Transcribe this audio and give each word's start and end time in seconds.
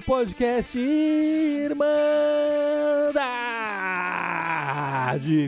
O 0.00 0.02
podcast 0.02 0.78
Irmandade 0.78 1.90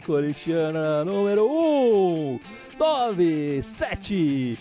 Corintiana 0.04 1.02
número 1.06 1.46
1, 1.46 2.38
9, 2.78 3.62
7. 3.62 4.58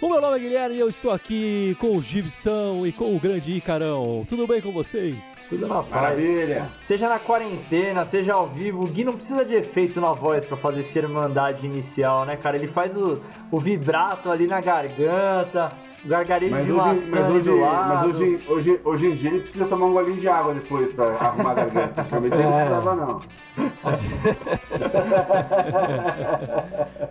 O 0.00 0.08
meu 0.08 0.20
nome 0.20 0.36
é 0.36 0.38
Guilherme 0.38 0.76
e 0.76 0.78
eu 0.78 0.88
estou 0.88 1.10
aqui 1.10 1.76
com 1.80 1.96
o 1.96 2.02
Gibson 2.02 2.86
e 2.86 2.92
com 2.92 3.16
o 3.16 3.18
grande 3.18 3.52
Icarão. 3.52 4.24
Tudo 4.28 4.46
bem 4.46 4.60
com 4.60 4.70
vocês? 4.70 5.16
Tudo 5.48 5.66
na 5.66 5.82
paz. 5.82 5.90
Maravilha. 5.90 6.70
Seja 6.80 7.08
na 7.08 7.18
quarentena, 7.18 8.04
seja 8.04 8.34
ao 8.34 8.46
vivo, 8.46 8.84
o 8.84 8.86
Gui 8.86 9.02
não 9.02 9.14
precisa 9.14 9.44
de 9.44 9.56
efeito 9.56 10.00
na 10.00 10.12
voz 10.12 10.44
pra 10.44 10.56
fazer 10.56 10.82
esse 10.82 10.96
irmandade 10.96 11.66
inicial, 11.66 12.24
né, 12.24 12.36
cara? 12.36 12.56
Ele 12.56 12.68
faz 12.68 12.96
o, 12.96 13.20
o 13.50 13.58
vibrato 13.58 14.30
ali 14.30 14.46
na 14.46 14.60
garganta, 14.60 15.72
gargarejo 16.06 16.52
Mas 16.52 16.64
de 16.66 16.72
hoje, 16.72 16.86
maçã 16.86 17.20
mas 17.20 17.30
hoje, 17.30 17.50
mas 17.50 18.06
hoje, 18.06 18.40
hoje, 18.48 18.80
hoje 18.84 19.06
em 19.06 19.16
dia 19.16 19.30
ele 19.30 19.40
precisa 19.40 19.66
tomar 19.66 19.86
um 19.86 19.92
golinho 19.92 20.20
de 20.20 20.28
água 20.28 20.54
depois 20.54 20.92
pra 20.92 21.06
arrumar 21.16 21.50
a 21.50 21.54
garganta. 21.54 22.00
Antigamente 22.00 22.34
ele 22.34 22.42
não 22.44 22.52
É. 22.52 22.64
precisava, 22.66 22.94
não. 22.96 23.22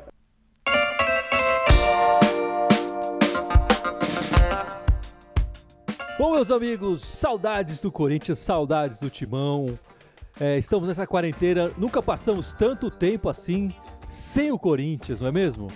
Bom, 6.17 6.33
meus 6.33 6.49
amigos, 6.49 7.03
saudades 7.03 7.81
do 7.81 7.91
Corinthians, 7.91 8.39
saudades 8.39 8.99
do 8.99 9.09
Timão. 9.09 9.77
É, 10.39 10.57
estamos 10.57 10.87
nessa 10.87 11.05
quarentena, 11.05 11.71
nunca 11.77 12.01
passamos 12.01 12.53
tanto 12.53 12.89
tempo 12.89 13.29
assim 13.29 13.73
sem 14.09 14.51
o 14.51 14.57
Corinthians, 14.59 15.19
não 15.19 15.27
é 15.27 15.31
mesmo? 15.31 15.67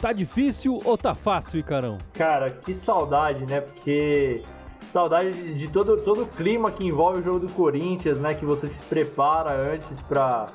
Tá 0.00 0.12
difícil 0.12 0.80
ou 0.84 0.98
tá 0.98 1.14
fácil, 1.14 1.60
Icarão? 1.60 1.98
Cara, 2.12 2.50
que 2.50 2.74
saudade, 2.74 3.46
né? 3.46 3.60
Porque 3.60 4.42
saudade 4.88 5.54
de, 5.54 5.68
todo, 5.68 5.96
todo 6.02 6.22
o 6.22 6.26
clima 6.26 6.70
que 6.70 6.84
envolve 6.84 7.20
o 7.20 7.22
jogo 7.22 7.40
do 7.40 7.48
Corinthians, 7.52 8.18
né? 8.18 8.34
Que 8.34 8.44
você 8.44 8.68
se 8.68 8.82
prepara 8.82 9.52
antes 9.52 10.00
pra, 10.02 10.46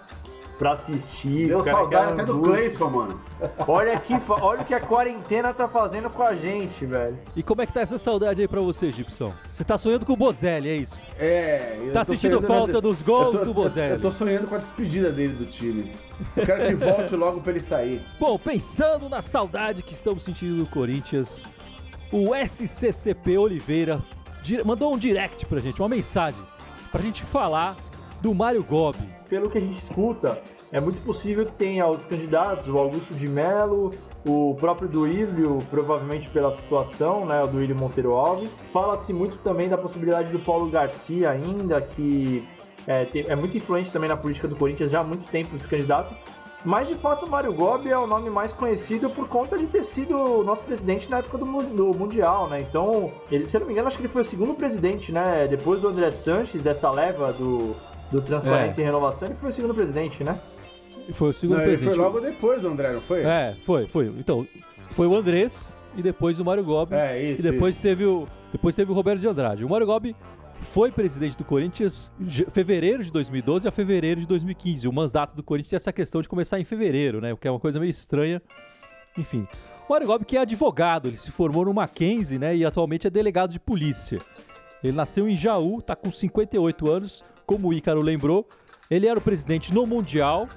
pra 0.60 0.74
assistir. 0.74 1.48
Deu 1.48 1.64
cara, 1.64 1.78
saudade 1.78 2.14
até 2.14 2.26
do. 2.26 2.42
Cleison, 2.42 2.90
mano. 2.90 3.20
Olha, 3.66 3.94
aqui, 3.94 4.14
olha 4.30 4.62
o 4.62 4.66
que 4.66 4.74
a 4.74 4.80
quarentena 4.82 5.54
tá 5.54 5.68
fazendo 5.70 6.10
com 6.10 6.22
a 6.22 6.36
gente, 6.36 6.86
velho. 6.86 7.18
E 7.36 7.42
como 7.42 7.62
é 7.62 7.66
que 7.66 7.72
tá 7.74 7.80
essa 7.80 7.98
saudade 7.98 8.42
aí 8.42 8.48
pra 8.48 8.60
você, 8.60 8.92
Gibson? 8.92 9.34
Você 9.50 9.64
tá 9.64 9.78
sonhando 9.78 10.06
com 10.06 10.12
o 10.12 10.18
Bozelli, 10.18 10.70
é 10.70 10.76
isso? 10.76 11.00
É. 11.18 11.78
eu 11.82 11.94
Tá 11.94 12.04
sentindo 12.04 12.42
falta 12.42 12.82
dos 12.82 13.02
gols 13.02 13.38
tô- 13.38 13.46
do 13.46 13.54
Bozelli? 13.54 13.94
Eu 13.94 14.02
tô 14.02 14.12
sonhando 14.12 14.46
com 14.48 14.56
a 14.56 14.58
despedida 14.58 15.10
dele 15.12 15.34
do 15.34 15.46
time. 15.46 15.92
Eu 16.36 16.46
quero 16.46 16.68
que 16.68 16.76
volte 16.76 17.16
logo 17.16 17.40
pra 17.42 17.52
ele 17.54 17.62
sair. 17.62 18.02
Bom, 18.20 18.38
pensando 18.38 19.08
na 19.08 19.22
saudade 19.22 19.82
que 19.82 19.94
estamos 19.94 20.24
sentindo 20.24 20.58
do 20.58 20.70
Corinthians, 20.70 21.46
o 22.12 22.36
SCCP 22.36 23.38
Oliveira 23.38 24.02
mandou 24.66 24.94
um 24.94 24.98
direct 24.98 25.46
pra 25.46 25.60
gente, 25.60 25.80
uma 25.82 25.88
mensagem, 25.88 26.42
pra 26.92 27.02
gente 27.02 27.24
falar 27.24 27.78
do 28.22 28.34
Mário 28.34 28.64
Gobi. 28.64 29.08
pelo 29.30 29.50
que 29.50 29.58
a 29.58 29.62
gente 29.62 29.78
escuta, 29.78 30.42
é 30.72 30.80
muito 30.82 31.02
possível 31.02 31.46
que 31.46 31.52
tenha 31.54 31.88
os 31.88 32.06
candidatos, 32.06 32.68
o 32.68 32.78
Augusto 32.78 33.14
de 33.14 33.28
Mello, 33.28 33.92
o 34.28 34.56
próprio 34.56 34.88
Duílio, 34.90 35.60
provavelmente 35.70 36.30
pela 36.30 36.52
situação, 36.52 37.26
né, 37.26 37.42
o 37.42 37.48
Duílio 37.48 37.76
Monteiro 37.76 38.14
Alves. 38.14 38.62
Fala-se 38.74 39.14
muito 39.14 39.38
também 39.38 39.70
da 39.70 39.78
possibilidade 39.78 40.32
do 40.32 40.40
Paulo 40.40 40.70
Garcia 40.70 41.30
ainda, 41.30 41.82
que 41.82 42.44
é, 42.88 43.08
é 43.14 43.36
muito 43.36 43.56
influente 43.56 43.92
também 43.92 44.10
na 44.10 44.18
política 44.18 44.48
do 44.48 44.56
Corinthians 44.56 44.92
já 44.92 45.02
há 45.02 45.04
muito 45.04 45.30
tempo 45.30 45.56
esse 45.56 45.68
candidato. 45.68 46.16
Mas 46.66 46.90
de 46.90 46.96
fato 46.96 47.26
o 47.26 47.30
Mário 47.30 47.54
Gobi 47.54 47.90
é 47.90 47.98
o 47.98 48.06
nome 48.06 48.30
mais 48.30 48.52
conhecido 48.52 49.10
por 49.10 49.30
conta 49.30 49.58
de 49.58 49.66
ter 49.66 49.84
sido 49.84 50.16
o 50.18 50.44
nosso 50.44 50.62
presidente 50.64 51.10
na 51.10 51.20
época 51.20 51.38
do, 51.38 51.46
do 51.46 51.98
Mundial, 51.98 52.50
né? 52.50 52.60
Então, 52.60 53.12
ele, 53.32 53.46
se 53.46 53.56
eu 53.56 53.62
não 53.62 53.68
me 53.68 53.74
engano, 53.74 53.88
acho 53.88 53.96
que 53.96 54.04
ele 54.04 54.12
foi 54.12 54.24
o 54.24 54.26
segundo 54.26 54.54
presidente, 54.54 55.10
né? 55.10 55.48
Depois 55.48 55.82
do 55.82 55.88
André 55.88 56.12
Sanches, 56.12 56.62
dessa 56.62 56.92
leva 56.92 57.32
do, 57.32 57.74
do 58.12 58.22
Transparência 58.22 58.82
É. 58.82 58.84
e 58.84 58.86
Renovação, 58.86 59.28
ele 59.28 59.38
foi 59.38 59.50
o 59.50 59.54
segundo 59.54 59.74
presidente, 59.74 60.24
né? 60.24 60.40
Foi 61.14 61.30
o 61.30 61.34
segundo 61.34 61.58
Não, 61.58 61.64
ele 61.64 61.72
presidente. 61.72 61.96
foi 61.96 62.04
logo 62.04 62.20
depois 62.20 62.62
do 62.62 62.68
André, 62.68 62.94
não 62.94 63.02
foi? 63.02 63.24
É, 63.24 63.56
foi, 63.66 63.88
foi. 63.88 64.08
Então, 64.18 64.46
foi 64.92 65.08
o 65.08 65.16
Andrés 65.16 65.76
e 65.98 66.02
depois 66.02 66.40
o 66.40 66.46
Mário 66.46 66.64
Gobi. 66.64 66.96
É, 66.96 67.22
isso. 67.32 67.40
e 67.40 67.44
depois 67.44 67.80
teve 67.80 68.06
o 68.06 68.26
depois 68.52 68.76
teve 68.76 68.92
o 68.92 68.96
Roberto 68.96 69.20
de 69.20 69.28
Andrade. 69.28 69.64
O 69.64 69.70
Mário 69.70 69.86
Gobi 69.86 70.16
foi 70.62 70.92
presidente 70.92 71.38
do 71.38 71.44
Corinthians 71.44 72.12
de 72.20 72.46
fevereiro 72.46 73.04
de 73.04 73.12
2012 73.12 73.68
a 73.68 73.72
fevereiro 73.72 74.20
de 74.22 74.28
2015. 74.28 74.88
O 74.88 74.94
mandato 74.94 75.36
do 75.36 75.42
Corinthians 75.44 75.70
tinha 75.70 75.78
essa 75.78 75.94
questão 75.94 76.22
de 76.22 76.28
começar 76.28 76.60
em 76.60 76.64
fevereiro, 76.64 77.22
né? 77.22 77.32
O 77.34 77.38
que 77.38 77.48
é 77.48 77.52
uma 77.52 77.60
coisa 77.60 77.80
meio 77.80 77.90
estranha. 77.92 78.42
Enfim. 79.18 79.48
O 79.88 79.92
Mário 79.92 80.06
Gobi 80.08 80.26
que 80.26 80.38
é 80.38 80.42
advogado, 80.42 81.08
ele 81.08 81.18
se 81.18 81.32
formou 81.32 81.66
no 81.66 81.74
Mackenzie, 81.74 82.38
né? 82.40 82.56
E 82.56 82.66
atualmente 82.66 83.08
é 83.08 83.10
delegado 83.10 83.52
de 83.52 83.60
polícia. 83.60 84.20
Ele 84.84 84.94
nasceu 84.94 85.28
em 85.28 85.36
Jaú, 85.36 85.82
tá 85.82 85.96
com 85.96 86.12
58 86.12 86.90
anos, 86.90 87.24
como 87.50 87.70
o 87.70 87.74
Ícaro 87.74 88.00
lembrou. 88.00 88.48
Ele 88.92 89.08
era 89.08 89.18
o 89.18 89.22
presidente 89.22 89.74
no 89.74 89.88
Mundial, 89.88 90.48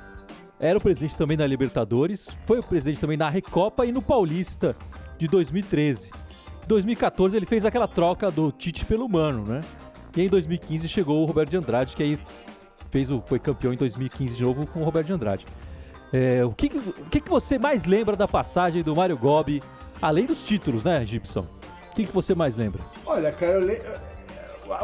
era 0.61 0.77
o 0.77 0.81
presidente 0.81 1.17
também 1.17 1.39
na 1.39 1.47
Libertadores, 1.47 2.29
foi 2.45 2.59
o 2.59 2.63
presidente 2.63 3.01
também 3.01 3.17
na 3.17 3.31
Recopa 3.31 3.87
e 3.87 3.93
no 3.93 4.03
Paulista 4.03 4.77
de 5.17 5.27
2013. 5.27 6.11
Em 6.63 6.67
2014 6.69 7.35
ele 7.35 7.47
fez 7.47 7.65
aquela 7.65 7.89
troca 7.89 8.31
do 8.31 8.53
Tite 8.53 8.85
pelo 8.85 9.09
Mano, 9.09 9.47
né? 9.47 9.61
E 10.15 10.21
em 10.21 10.29
2015 10.29 10.87
chegou 10.87 11.23
o 11.23 11.25
Roberto 11.25 11.49
de 11.49 11.57
Andrade, 11.57 11.97
que 11.97 12.03
aí 12.03 12.19
fez 12.91 13.11
o, 13.11 13.23
foi 13.23 13.39
campeão 13.39 13.73
em 13.73 13.77
2015 13.79 14.37
de 14.37 14.43
novo 14.43 14.67
com 14.67 14.81
o 14.81 14.85
Roberto 14.85 15.07
de 15.07 15.13
Andrade. 15.15 15.47
É, 16.13 16.45
o 16.45 16.53
que, 16.53 16.67
o 16.67 17.07
que, 17.07 17.23
que 17.23 17.31
você 17.31 17.59
mais 17.59 17.87
lembra 17.87 18.15
da 18.17 18.29
passagem 18.29 18.83
do 18.83 18.95
Mário 18.95 19.17
Gobi, 19.17 19.63
além 20.01 20.27
dos 20.27 20.45
títulos, 20.45 20.85
né, 20.85 21.07
Gibson? 21.07 21.47
O 21.91 21.95
que, 21.95 22.05
que 22.05 22.13
você 22.13 22.35
mais 22.35 22.55
lembra? 22.55 22.83
Olha, 23.07 23.33
cara, 23.33 23.55
eu 23.55 23.67
le... 23.67 23.81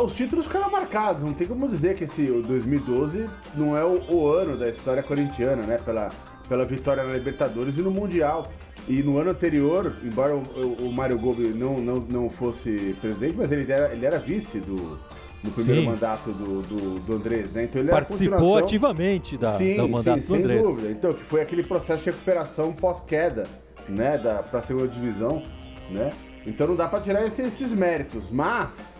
os 0.00 0.14
títulos 0.14 0.46
ficaram 0.46 0.70
marcados. 0.70 1.22
Não 1.22 1.32
tem 1.32 1.46
como 1.46 1.68
dizer 1.68 1.94
que 1.96 2.04
esse 2.04 2.30
o 2.30 2.42
2012 2.42 3.26
não 3.54 3.76
é 3.76 3.84
o, 3.84 4.02
o 4.10 4.28
ano 4.28 4.56
da 4.56 4.68
história 4.68 5.02
corintiana, 5.02 5.62
né? 5.62 5.78
Pela, 5.84 6.08
pela 6.48 6.64
vitória 6.64 7.02
na 7.04 7.14
Libertadores 7.14 7.76
e 7.78 7.82
no 7.82 7.90
Mundial. 7.90 8.50
E 8.86 9.02
no 9.02 9.18
ano 9.18 9.30
anterior, 9.30 9.92
embora 10.02 10.34
o, 10.34 10.38
o, 10.40 10.86
o 10.88 10.92
Mário 10.92 11.18
Gobi 11.18 11.48
não, 11.48 11.78
não, 11.78 11.94
não 11.96 12.30
fosse 12.30 12.96
presidente, 13.00 13.34
mas 13.36 13.52
ele 13.52 13.70
era, 13.70 13.92
ele 13.92 14.06
era 14.06 14.18
vice 14.18 14.60
do, 14.60 14.98
do 15.42 15.50
primeiro 15.54 15.82
Sim. 15.82 15.86
mandato 15.88 16.30
do, 16.32 16.62
do, 16.62 16.98
do 17.00 17.12
Andrés, 17.16 17.52
né? 17.52 17.64
Então 17.64 17.82
ele 17.82 17.90
Participou 17.90 18.56
ativamente 18.56 19.36
da, 19.36 19.52
sim, 19.58 19.76
do 19.76 19.88
mandato 19.88 20.20
sim, 20.20 20.26
do 20.26 20.26
sem 20.28 20.36
Andrés. 20.38 20.62
dúvida. 20.62 20.90
Então, 20.90 21.12
que 21.12 21.22
foi 21.24 21.42
aquele 21.42 21.62
processo 21.64 22.04
de 22.04 22.10
recuperação 22.12 22.72
pós-queda, 22.72 23.44
né, 23.86 24.16
da, 24.16 24.36
pra 24.42 24.62
segunda 24.62 24.88
divisão, 24.88 25.42
né? 25.90 26.08
Então 26.46 26.66
não 26.68 26.76
dá 26.76 26.88
pra 26.88 27.00
tirar 27.00 27.26
esse- 27.26 27.42
esses 27.42 27.70
méritos, 27.72 28.30
mas, 28.30 28.97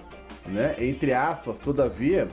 né, 0.48 0.74
entre 0.78 1.12
aspas, 1.12 1.58
todavia, 1.58 2.28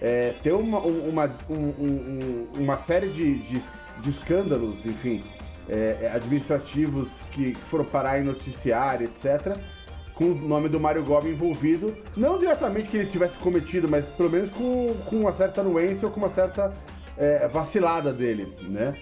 é, 0.00 0.34
tem 0.42 0.52
uma, 0.52 0.78
um- 0.80 1.08
uma, 1.08 1.24
um- 1.50 1.54
um- 1.54 2.48
um- 2.56 2.62
uma 2.62 2.76
série 2.76 3.08
de, 3.08 3.38
de, 3.40 3.62
de 4.00 4.10
escândalos, 4.10 4.86
enfim, 4.86 5.22
é, 5.68 6.10
administrativos 6.14 7.10
que, 7.32 7.54
foram 7.70 7.84
parar 7.84 8.20
em 8.20 8.24
noticiário, 8.24 9.04
etc., 9.06 9.56
com 10.14 10.24
o 10.24 10.34
nome 10.34 10.68
do 10.68 10.80
Mário 10.80 11.04
Gobi 11.04 11.28
envolvido, 11.30 11.94
não 12.16 12.38
diretamente 12.38 12.88
que 12.88 12.96
ele 12.96 13.08
tivesse 13.08 13.36
cometido, 13.38 13.88
mas 13.88 14.08
pelo 14.08 14.28
menos 14.30 14.50
com, 14.50 14.92
com 15.06 15.16
uma 15.16 15.32
certa 15.32 15.60
anuência 15.60 16.06
ou 16.08 16.12
com 16.12 16.18
uma 16.18 16.30
certa 16.30 16.72
é, 17.16 17.46
vacilada 17.46 18.12
dele, 18.12 18.52
né? 18.62 18.94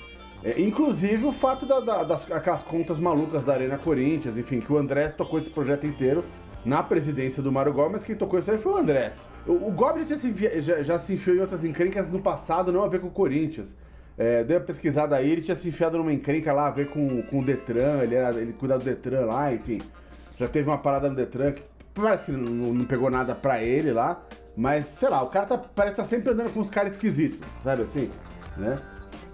É, 0.45 0.61
inclusive 0.61 1.25
o 1.25 1.33
fato 1.33 1.65
da, 1.65 1.81
da- 1.81 2.03
das 2.05 2.31
aquelas 2.31 2.61
contas 2.63 2.99
malucas 2.99 3.45
da 3.45 3.55
Arena 3.55 3.79
Corinthians, 3.79 4.37
enfim, 4.37 4.61
que 4.61 4.71
o 4.71 4.77
Andrés 4.77 5.15
tocou 5.15 5.39
esse 5.39 5.49
projeto 5.49 5.87
inteiro 5.87 6.23
na 6.67 6.83
presidência 6.83 7.41
do 7.43 7.51
Mário 7.53 7.73
Gobi, 7.73 7.93
mas 7.93 8.05
quem 8.05 8.17
tocou 8.17 8.39
isso 8.41 8.51
aí 8.51 8.59
foi 8.59 8.73
o 8.73 8.77
Andrés. 8.77 9.29
O, 9.47 9.53
o 9.53 9.71
Gobi 9.71 10.05
já, 10.05 10.19
se 10.19 10.35
já- 10.61 10.83
já 10.83 10.99
se 10.99 11.15
enfiou 11.15 11.37
em 11.37 11.41
outras 11.41 11.65
encrencas 11.65 12.11
no 12.13 12.19
passado, 12.21 12.73
não 12.73 12.83
a 12.83 12.89
ver 12.89 13.01
com 13.01 13.07
o 13.07 13.11
Corinthians. 13.11 13.75
É, 14.19 14.43
dei 14.43 14.57
uma 14.57 14.65
pesquisada 14.65 15.15
aí, 15.15 15.31
ele 15.31 15.43
tinha 15.43 15.57
se 15.57 15.69
enfiado 15.69 15.97
numa 15.97 16.13
encrenca 16.13 16.53
lá 16.53 16.67
a 16.67 16.71
ver 16.71 16.89
com, 16.89 17.23
com 17.23 17.39
o 17.41 17.45
Detran, 17.45 18.03
ele, 18.03 18.15
era, 18.17 18.37
ele 18.41 18.53
cuidava 18.53 18.81
do 18.81 18.85
Detran 18.85 19.27
lá, 19.27 19.53
enfim. 19.55 19.81
Já 20.39 20.49
teve 20.49 20.69
uma 20.69 20.79
parada 20.79 21.09
no 21.09 21.15
Detran 21.15 21.53
que 21.53 21.63
parece 21.95 22.27
que 22.27 22.33
não, 22.33 22.75
não 22.75 22.85
pegou 22.85 23.11
nada 23.11 23.35
pra 23.35 23.63
ele 23.63 23.93
lá, 23.93 24.21
mas 24.57 24.87
sei 24.87 25.09
lá, 25.09 25.23
o 25.23 25.29
cara 25.29 25.47
tá, 25.47 25.57
parece 25.59 25.95
que 25.97 26.03
tá 26.03 26.09
sempre 26.09 26.31
andando 26.33 26.53
com 26.53 26.61
uns 26.61 26.71
caras 26.71 26.93
esquisitos, 26.93 27.39
sabe 27.61 27.83
assim, 27.83 28.11
né? 28.57 28.75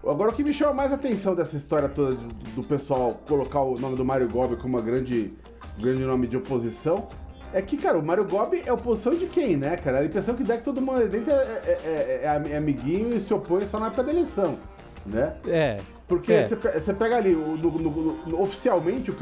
Agora 0.04 0.30
o 0.30 0.34
que 0.34 0.42
me 0.44 0.52
chama 0.52 0.72
mais 0.74 0.92
atenção 0.92 1.34
dessa 1.34 1.56
história 1.56 1.88
toda 1.88 2.14
do, 2.16 2.26
do 2.56 2.62
pessoal 2.64 3.20
colocar 3.28 3.60
o 3.62 3.78
nome 3.78 3.96
do 3.96 4.04
Mário 4.04 4.28
Gobi 4.28 4.56
como 4.56 4.76
uma 4.76 4.82
grande, 4.84 5.32
grande 5.78 6.02
nome 6.02 6.26
de 6.26 6.36
oposição 6.36 7.06
é 7.52 7.60
que, 7.62 7.76
cara, 7.76 7.98
o 7.98 8.02
Mário 8.04 8.24
Gobi 8.26 8.62
é 8.64 8.72
oposição 8.72 9.14
de 9.14 9.26
quem, 9.26 9.56
né, 9.56 9.76
cara? 9.76 9.98
A 10.00 10.04
impressão 10.04 10.34
que 10.34 10.42
dá 10.42 10.54
é 10.54 10.56
que 10.58 10.64
todo 10.64 10.80
mundo 10.80 11.06
dentro 11.08 11.30
é, 11.30 11.34
é- 11.34 11.80
é- 11.84 12.20
é 12.24 12.28
am- 12.28 12.48
é 12.50 12.56
amiguinho 12.56 13.14
e 13.16 13.20
se 13.20 13.32
opõe 13.34 13.66
só 13.66 13.78
na 13.78 13.86
época 13.88 14.02
da 14.04 14.10
eleição, 14.12 14.58
né? 15.06 15.34
É, 15.46 15.76
Porque 16.08 16.30
É. 16.30 16.46
você 16.46 16.56
pe- 16.56 16.78
você 16.78 16.92
pega 16.92 17.16
ali, 17.16 17.34
o- 17.34 17.56
no- 17.56 17.70
no- 17.70 18.12
no- 18.26 18.42
oficialmente, 18.42 19.10
o, 19.10 19.14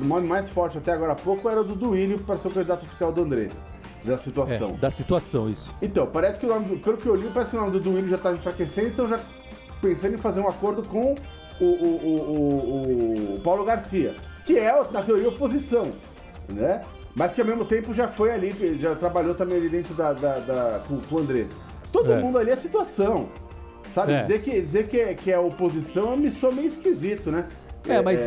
o 0.00 0.04
nome 0.04 0.26
mais 0.26 0.48
forte 0.50 0.76
até 0.76 0.90
agora 0.92 1.12
há 1.12 1.14
pouco 1.14 1.48
era 1.48 1.60
o 1.60 1.64
do 1.64 1.76
Duílio 1.76 2.18
para 2.18 2.36
ser 2.36 2.48
o 2.48 2.50
candidato 2.50 2.82
oficial 2.82 3.12
do 3.12 3.22
Andrés, 3.22 3.52
da 4.02 4.14
é, 4.14 4.16
situação. 4.18 4.72
da 4.72 4.90
situação, 4.90 5.48
isso. 5.48 5.72
Então, 5.80 6.06
parece 6.08 6.40
que 6.40 6.46
o 6.46 6.48
nome, 6.48 6.76
pelo 6.78 6.96
que 6.96 7.06
eu 7.06 7.14
li, 7.14 7.30
parece 7.32 7.50
que 7.52 7.56
o 7.56 7.60
nome 7.60 7.70
do 7.72 7.78
Duílio 7.78 8.08
já 8.08 8.16
está 8.16 8.32
enfraquecendo, 8.32 8.88
então 8.88 9.08
já 9.08 9.20
pensando 9.80 10.14
em 10.14 10.18
fazer 10.18 10.40
um 10.40 10.48
acordo 10.48 10.82
com 10.82 11.14
o- 11.60 11.64
o- 11.64 13.32
o- 13.32 13.34
o 13.36 13.40
Paulo 13.40 13.64
Garcia, 13.64 14.16
que 14.44 14.58
é, 14.58 14.72
na 14.90 15.02
teoria, 15.02 15.28
oposição, 15.28 15.84
né? 16.48 16.82
mas 17.14 17.34
que 17.34 17.40
ao 17.40 17.46
mesmo 17.46 17.64
tempo 17.64 17.92
já 17.92 18.08
foi 18.08 18.30
ali, 18.32 18.78
já 18.80 18.94
trabalhou 18.94 19.34
também 19.34 19.56
ali 19.58 19.68
dentro 19.68 19.92
da, 19.94 20.12
da, 20.12 20.34
da 20.38 20.80
com, 20.86 20.98
com 21.00 21.14
o 21.16 21.18
Andrés. 21.18 21.48
Todo 21.92 22.12
É. 22.12 22.18
mundo 22.20 22.38
ali 22.38 22.50
é 22.50 22.56
situação. 22.56 23.28
Sabe? 23.94 24.12
É. 24.12 24.22
Dizer, 24.22 24.42
que, 24.42 24.60
dizer 24.60 24.86
que, 24.88 25.00
é, 25.00 25.14
que 25.14 25.32
é 25.32 25.38
oposição 25.38 26.16
me 26.16 26.30
soa 26.30 26.52
meio 26.52 26.68
esquisito, 26.68 27.30
né? 27.32 27.48
É, 27.88 28.02
mas- 28.02 28.22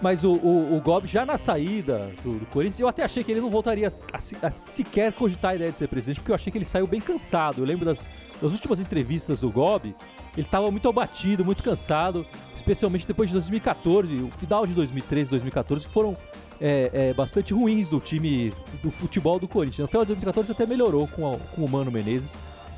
Mas 0.00 0.24
o, 0.24 0.32
o, 0.32 0.76
o 0.76 0.80
Gobi 0.80 1.06
já 1.08 1.24
na 1.26 1.36
saída 1.36 2.10
do, 2.22 2.38
do 2.38 2.46
Corinthians, 2.46 2.80
eu 2.80 2.88
até 2.88 3.04
achei 3.04 3.22
que 3.22 3.30
ele 3.32 3.40
não 3.40 3.50
voltaria 3.50 3.86
a, 4.12 4.20
se- 4.20 4.36
a 4.42 4.50
sequer 4.50 5.12
cogitar 5.12 5.52
a 5.52 5.54
ideia 5.56 5.70
de 5.70 5.76
ser 5.76 5.88
presidente, 5.88 6.20
porque 6.20 6.30
eu 6.30 6.34
achei 6.34 6.50
que 6.50 6.56
ele 6.58 6.64
saiu 6.64 6.86
bem 6.86 7.00
cansado. 7.00 7.60
Eu 7.62 7.66
lembro 7.66 7.84
das, 7.84 8.08
das 8.40 8.52
últimas 8.52 8.80
entrevistas 8.80 9.40
do 9.40 9.50
Gobi, 9.50 9.94
ele 10.36 10.46
estava 10.46 10.70
muito 10.70 10.88
abatido, 10.88 11.44
muito 11.44 11.62
cansado, 11.62 12.24
especialmente 12.56 13.06
depois 13.06 13.28
de 13.28 13.34
2014, 13.34 14.14
o 14.22 14.30
final 14.30 14.66
de 14.66 14.72
2013, 14.72 15.30
2014, 15.30 15.86
que 15.86 15.92
foram 15.92 16.14
é, 16.60 16.90
é, 17.10 17.14
bastante 17.14 17.52
ruins 17.52 17.88
do 17.88 18.00
time 18.00 18.52
do 18.82 18.90
futebol 18.90 19.38
do 19.38 19.46
Corinthians. 19.48 19.88
No 19.90 20.00
de 20.00 20.06
2014 20.06 20.52
até 20.52 20.66
melhorou 20.66 21.06
com, 21.08 21.34
a- 21.34 21.38
com 21.54 21.64
o 21.64 21.68
Mano 21.68 21.90
Menezes 21.90 22.36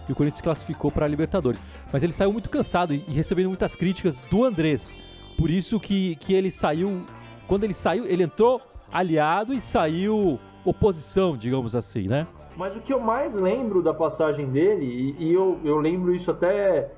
e 0.08 0.12
o 0.12 0.14
Corinthians 0.14 0.37
se 0.38 0.43
classificou 0.43 0.90
para 0.90 1.05
a 1.06 1.08
Libertadores. 1.08 1.61
Mas 1.93 2.02
ele 2.02 2.12
saiu 2.12 2.32
muito 2.32 2.49
cansado 2.49 2.94
e, 2.94 3.05
e 3.08 3.12
recebendo 3.12 3.49
muitas 3.49 3.75
críticas 3.75 4.20
do 4.31 4.44
Andrés. 4.44 4.96
Por 5.38 5.50
isso 5.50 5.78
que, 5.81 6.17
que 6.17 6.32
ele 6.32 6.50
saiu. 6.50 7.02
Quando 7.46 7.64
ele 7.64 7.75
saiu, 7.75 8.06
ele 8.06 8.23
entrou 8.23 8.61
aliado 8.93 9.52
e 9.52 9.61
saiu 9.61 10.38
oposição, 10.64 11.37
digamos 11.37 11.75
assim, 11.76 12.08
né? 12.08 12.26
Mas 12.56 12.75
o 12.75 12.81
que 12.81 12.93
eu 12.93 12.99
mais 13.00 13.34
lembro 13.34 13.82
da 13.82 13.93
passagem 13.93 14.50
dele, 14.50 14.84
e, 15.19 15.25
e 15.26 15.32
eu, 15.34 15.61
eu 15.62 15.76
lembro 15.79 16.14
isso 16.14 16.31
até 16.31 16.90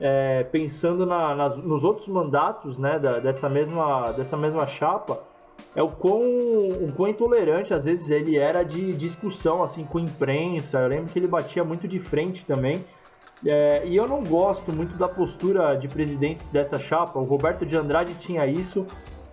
é, 0.00 0.42
pensando 0.44 1.06
na- 1.06 1.34
nas- 1.36 1.56
nos 1.58 1.84
outros 1.84 2.08
mandatos 2.08 2.76
né, 2.76 2.98
da- 2.98 3.20
dessa, 3.20 3.48
mesma, 3.48 4.06
dessa 4.12 4.36
mesma 4.36 4.66
chapa, 4.66 5.22
é 5.74 5.82
o 5.82 5.88
quão, 5.88 6.20
o 6.20 6.92
quão 6.94 7.08
intolerante 7.08 7.74
às 7.74 7.84
vezes 7.84 8.08
ele 8.10 8.38
era 8.38 8.62
de 8.62 8.92
discussão 8.92 9.62
assim 9.62 9.84
com 9.84 9.98
a 9.98 10.02
imprensa. 10.02 10.78
Eu 10.78 10.88
lembro 10.88 11.12
que 11.12 11.18
ele 11.18 11.26
batia 11.26 11.64
muito 11.64 11.88
de 11.88 11.98
frente 11.98 12.44
também. 12.44 12.84
É, 13.44 13.86
e 13.86 13.96
eu 13.96 14.08
não 14.08 14.22
gosto 14.22 14.72
muito 14.72 14.96
da 14.96 15.08
postura 15.08 15.74
de 15.74 15.88
presidentes 15.88 16.48
dessa 16.48 16.78
chapa. 16.78 17.18
O 17.18 17.24
Roberto 17.24 17.66
de 17.66 17.76
Andrade 17.76 18.14
tinha 18.14 18.46
isso, 18.46 18.86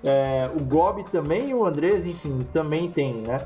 é, 0.04 0.50
o 0.54 0.64
Gobi 0.64 1.04
também 1.10 1.50
e 1.50 1.54
o 1.54 1.66
Andrés, 1.66 2.06
enfim, 2.06 2.46
também 2.52 2.92
tem, 2.92 3.14
né? 3.14 3.40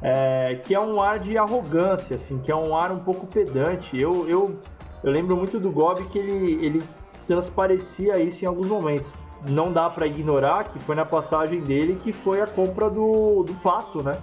É, 0.00 0.54
que 0.64 0.74
é 0.74 0.80
um 0.80 1.00
ar 1.00 1.18
de 1.18 1.36
arrogância, 1.36 2.16
assim, 2.16 2.38
que 2.38 2.50
é 2.50 2.56
um 2.56 2.76
ar 2.76 2.90
um 2.90 3.00
pouco 3.00 3.26
pedante. 3.26 3.98
Eu, 3.98 4.28
eu, 4.28 4.58
eu 5.04 5.12
lembro 5.12 5.36
muito 5.36 5.60
do 5.60 5.70
Gobi 5.70 6.04
que 6.04 6.18
ele, 6.18 6.64
ele 6.64 6.82
transparecia 7.26 8.18
isso 8.18 8.44
em 8.44 8.48
alguns 8.48 8.66
momentos. 8.66 9.12
Não 9.46 9.72
dá 9.72 9.88
para 9.88 10.06
ignorar 10.06 10.64
que 10.64 10.78
foi 10.78 10.96
na 10.96 11.04
passagem 11.04 11.60
dele 11.60 11.98
que 12.02 12.12
foi 12.12 12.40
a 12.40 12.46
compra 12.46 12.88
do, 12.90 13.42
do 13.44 13.54
Pato, 13.62 14.02
né? 14.02 14.18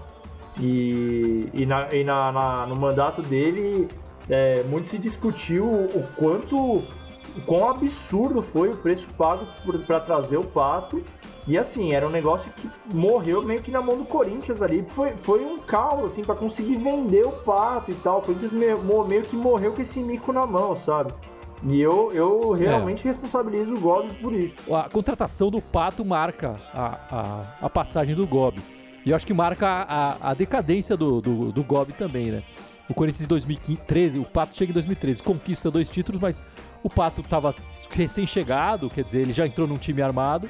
E, 0.60 1.50
e, 1.54 1.66
na, 1.66 1.94
e 1.94 2.04
na, 2.04 2.32
na- 2.32 2.66
no 2.66 2.76
mandato 2.76 3.22
dele, 3.22 3.88
é, 4.30 4.64
muito 4.64 4.90
se 4.90 4.98
discutiu 4.98 5.66
o 5.66 6.04
quanto, 6.18 6.58
o 6.58 7.42
quão 7.46 7.70
absurdo 7.70 8.42
foi 8.42 8.70
o 8.70 8.78
preço 8.78 9.08
pago 9.18 9.46
para 9.86 10.00
trazer 10.00 10.38
o 10.38 10.44
Pato. 10.44 11.02
E 11.48 11.58
assim, 11.60 11.94
era 11.94 12.08
um 12.08 12.10
negócio 12.10 12.52
que 12.54 12.68
morreu 12.94 13.44
meio 13.44 13.62
que 13.62 13.70
na 13.70 13.80
mão 13.80 13.98
do 13.98 14.06
Corinthians 14.06 14.62
ali. 14.64 14.84
Foi, 14.90 15.12
foi 15.18 15.46
um 15.46 15.60
caos, 15.60 16.06
assim, 16.12 16.24
para 16.24 16.34
conseguir 16.36 16.76
vender 16.78 17.26
o 17.26 17.32
Pato 17.32 17.92
e 17.92 17.94
tal. 17.96 18.18
O 18.18 18.22
Corinthians 18.24 18.52
meio, 18.52 18.80
meio 19.06 19.22
que 19.22 19.36
morreu 19.36 19.72
com 19.74 19.82
esse 19.82 20.00
mico 20.00 20.34
na 20.34 20.46
mão, 20.46 20.76
sabe? 20.76 21.14
E 21.64 21.82
eu, 21.82 22.12
eu 22.14 22.52
realmente 22.52 23.04
responsabilizo 23.04 23.74
o 23.74 23.80
Gobi 23.80 24.14
por 24.16 24.34
isso. 24.34 24.56
A 24.74 24.90
contratação 24.90 25.50
do 25.50 25.62
Pato 25.62 26.04
marca 26.04 26.56
a, 26.74 27.00
a, 27.10 27.66
a 27.66 27.70
passagem 27.70 28.16
do 28.16 28.28
Gobi. 28.28 28.62
E 29.06 29.12
eu 29.12 29.16
acho 29.16 29.26
que 29.26 29.34
marca 29.34 29.68
a, 29.68 30.32
a 30.32 30.34
decadência 30.34 30.98
do, 30.98 31.22
do, 31.22 31.52
do 31.52 31.64
Gobi 31.64 31.94
também, 31.94 32.32
né? 32.32 32.44
O 32.88 32.94
Corinthians 32.94 33.26
em 33.26 33.28
2013, 33.28 34.20
o 34.20 34.26
Pato 34.26 34.56
chega 34.56 34.72
em 34.72 34.74
2013, 34.74 35.24
conquista 35.24 35.72
dois 35.72 35.90
títulos, 35.90 36.22
mas 36.22 36.44
o 36.84 36.90
Pato 36.90 37.22
estava 37.22 37.54
recém-chegado, 37.90 38.90
quer 38.90 39.04
dizer, 39.04 39.22
ele 39.22 39.34
já 39.34 39.48
entrou 39.48 39.68
num 39.68 39.78
time 39.78 40.02
armado. 40.02 40.48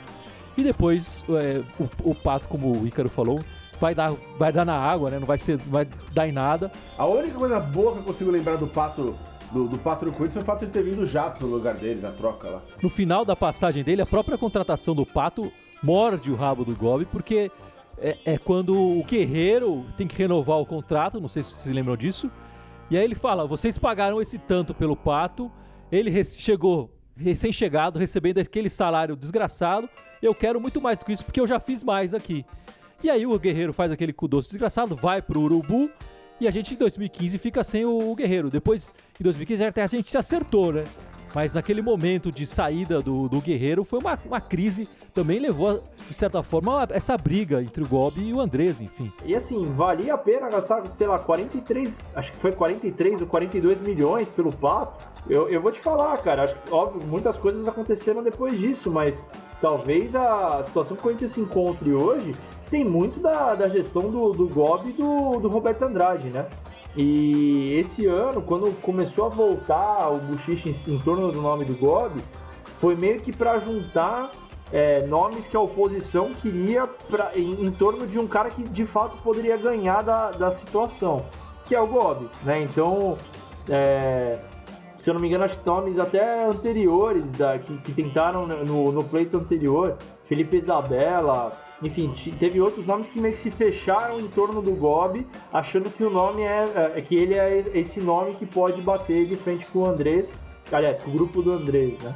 E 0.58 0.64
depois 0.64 1.24
é, 1.30 1.62
o, 1.80 2.12
o 2.12 2.16
Pato, 2.16 2.48
como 2.48 2.78
o 2.78 2.88
Ícaro 2.88 3.10
falou, 3.10 3.42
vai 3.80 3.96
dar, 3.96 4.12
vai 4.38 4.52
dar 4.52 4.66
na 4.66 4.78
água, 4.78 5.10
né? 5.12 5.20
Não 5.20 5.28
vai, 5.28 5.38
ser, 5.38 5.60
não 5.60 5.72
vai 5.72 5.88
dar 6.14 6.28
em 6.28 6.32
nada. 6.32 6.72
A 6.98 7.06
única 7.06 7.38
coisa 7.38 7.60
boa 7.60 7.94
que 7.94 8.00
eu 8.00 8.04
consigo 8.04 8.32
lembrar 8.32 8.58
do 8.58 8.68
Pato 8.68 9.16
do, 9.56 9.70
do 9.70 9.80
Pato 9.80 10.12
foi 10.12 10.28
o 10.28 10.44
fato 10.44 10.66
de 10.66 10.72
ter 10.72 10.84
vindo 10.84 11.04
o 11.04 11.06
Jatos 11.06 11.42
no 11.42 11.48
lugar 11.48 11.76
dele, 11.76 12.02
na 12.02 12.12
troca 12.12 12.50
lá. 12.50 12.62
No 12.84 12.90
final 12.90 13.24
da 13.24 13.38
passagem 13.38 13.86
dele, 13.86 14.02
a 14.02 14.06
própria 14.06 14.38
contratação 14.38 14.94
do 14.94 15.06
Pato 15.06 15.50
morde 15.82 16.30
o 16.30 16.36
rabo 16.36 16.66
do 16.66 16.76
Gobi, 16.76 17.06
porque 17.06 17.50
é, 17.98 18.18
é 18.26 18.38
quando 18.38 18.76
o 18.76 19.02
Guerreiro 19.06 19.86
tem 19.96 20.08
que 20.08 20.18
renovar 20.18 20.60
o 20.60 20.66
contrato, 20.66 21.22
não 21.22 21.30
sei 21.30 21.42
se 21.42 21.52
vocês 21.52 21.74
lembram 21.74 21.96
disso. 21.96 22.30
E 22.92 22.98
aí 22.98 23.04
ele 23.06 23.16
fala: 23.16 23.48
vocês 23.48 23.78
pagaram 23.78 24.22
esse 24.22 24.38
tanto 24.38 24.74
pelo 24.74 24.96
Pato, 24.96 25.50
ele 25.90 26.24
chegou 26.26 26.94
recém-chegado, 27.16 27.98
recebendo 27.98 28.40
aquele 28.40 28.70
salário 28.70 29.16
desgraçado. 29.16 29.90
Eu 30.22 30.36
quero 30.36 30.60
muito 30.60 30.82
mais 30.82 31.00
do 31.00 31.06
que 31.06 31.14
isso, 31.14 31.24
porque 31.24 31.40
eu 31.40 31.48
já 31.48 31.62
fiz 31.62 31.82
mais 31.82 32.14
aqui. 32.14 32.46
E 33.02 33.10
aí 33.10 33.26
o 33.26 33.40
Guerreiro 33.40 33.72
faz 33.72 33.90
aquele 33.90 34.12
cu 34.12 34.28
doce 34.28 34.50
desgraçado, 34.50 34.98
vai 34.98 35.22
pro 35.22 35.40
Urubu. 35.40 35.90
E 36.40 36.48
a 36.48 36.52
gente 36.52 36.74
em 36.74 36.78
2015 36.78 37.38
fica 37.38 37.64
sem 37.64 37.86
o 37.86 38.14
Guerreiro. 38.16 38.50
Depois, 38.50 38.92
em 39.20 39.24
2015, 39.24 39.64
até 39.64 39.84
a 39.84 39.88
gente 39.88 40.10
se 40.10 40.18
acertou, 40.18 40.74
né? 40.74 40.84
Mas 41.34 41.54
naquele 41.54 41.82
momento 41.82 42.32
de 42.32 42.46
saída 42.46 43.02
do, 43.02 43.28
do 43.28 43.42
Guerreiro 43.42 43.84
foi 43.84 44.00
uma, 44.00 44.18
uma 44.26 44.40
crise, 44.40 44.88
também 45.14 45.38
levou, 45.38 45.84
de 46.08 46.14
certa 46.14 46.42
forma, 46.42 46.84
a- 46.84 46.88
essa 46.92 47.18
briga 47.18 47.62
entre 47.62 47.84
o 47.84 47.88
Gobi 47.88 48.30
e 48.30 48.34
o 48.34 48.40
Andrés, 48.40 48.80
enfim. 48.80 49.12
E 49.26 49.36
assim, 49.36 49.62
valia 49.66 50.14
a 50.14 50.18
pena 50.18 50.48
gastar, 50.50 50.90
sei 50.94 51.08
lá, 51.08 51.20
43, 51.20 52.00
acho 52.16 52.32
que 52.32 52.38
foi 52.38 52.54
43 52.54 53.20
ou 53.20 53.28
42 53.28 53.82
milhões 53.82 54.30
pelo 54.30 54.50
Pato. 54.50 55.06
Eu, 55.30 55.50
eu 55.50 55.62
vou 55.62 55.74
te 55.74 55.80
falar, 55.82 56.18
cara, 56.20 56.44
acho 56.44 56.56
que, 56.56 56.72
óbvio, 56.74 57.06
muitas 57.06 57.38
coisas 57.38 57.68
aconteceram 57.68 58.24
depois 58.24 58.58
disso, 58.58 58.90
mas 58.90 59.22
talvez 59.62 60.16
a 60.16 60.62
situação 60.64 60.96
que 60.96 61.02
o 61.02 61.04
Corinthians 61.04 61.32
se 61.34 61.42
encontre 61.42 61.92
hoje 61.92 62.34
tem 62.76 62.84
muito 62.84 63.22
da, 63.22 63.54
da 63.54 63.68
gestão 63.68 64.12
do, 64.12 64.32
do 64.32 64.50
Gobi 64.50 64.90
e 64.90 64.94
do, 64.94 65.40
do 65.40 65.48
Roberto 65.48 65.84
Andrade, 65.84 66.28
né? 66.28 66.46
E 66.94 67.74
esse 67.80 68.06
ano, 68.06 68.42
quando 68.42 68.70
começou 68.82 69.28
a 69.28 69.30
voltar 69.30 70.10
o 70.10 70.20
buchiche 70.20 70.70
em, 70.70 70.94
em 70.94 71.00
torno 71.00 71.32
do 71.32 71.42
nome 71.42 71.64
do 71.64 71.74
Gobi, 71.74 72.22
foi 72.82 72.98
meio 72.98 73.22
que 73.22 73.32
para 73.32 73.60
juntar 73.60 74.30
é, 74.74 75.06
nomes 75.08 75.48
que 75.48 75.56
a 75.56 75.60
oposição 75.62 76.34
queria 76.34 76.86
pra, 76.86 77.32
em, 77.34 77.66
em 77.66 77.72
torno 77.72 78.06
de 78.06 78.20
um 78.20 78.28
cara 78.28 78.50
que 78.50 78.62
de 78.64 78.86
fato 78.86 79.22
poderia 79.24 79.56
ganhar 79.56 80.04
da, 80.04 80.32
da 80.32 80.52
situação, 80.52 81.26
que 81.68 81.74
é 81.74 81.80
o 81.80 81.88
Gobi, 81.88 82.28
né? 82.44 82.62
Então, 82.62 83.18
é, 83.70 84.38
se 84.98 85.10
eu 85.10 85.14
não 85.14 85.22
me 85.22 85.30
engano, 85.30 85.46
acho 85.46 85.58
que 85.58 85.66
nomes 85.66 85.98
até 85.98 86.46
anteriores 86.46 87.32
da, 87.34 87.58
que, 87.58 87.78
que 87.78 87.94
tentaram 87.94 88.46
no, 88.46 88.92
no 88.92 89.04
pleito 89.06 89.38
anterior, 89.38 89.98
Felipe 90.26 90.58
Isabella, 90.58 91.65
enfim, 91.84 92.12
teve 92.40 92.60
outros 92.62 92.86
nomes 92.88 93.10
que 93.10 93.20
meio 93.20 93.34
que 93.34 93.40
se 93.40 93.52
fecharam 93.52 94.20
em 94.20 94.28
torno 94.28 94.62
do 94.62 94.72
Gobi, 94.72 95.28
achando 95.52 95.90
que 95.90 96.04
o 96.04 96.10
nome 96.10 96.42
é, 96.44 96.94
é 96.96 97.02
que 97.02 97.16
ele 97.16 97.36
é 97.36 97.64
esse 97.74 98.00
nome 98.00 98.34
que 98.36 98.46
pode 98.46 98.82
bater 98.82 99.26
de 99.28 99.36
frente 99.36 99.66
com 99.68 99.80
o 99.80 99.86
Andrés, 99.86 100.36
aliás, 100.72 100.98
com 101.04 101.12
o 101.12 101.14
grupo 101.14 101.42
do 101.42 101.52
Andrés, 101.52 101.98
né? 102.00 102.16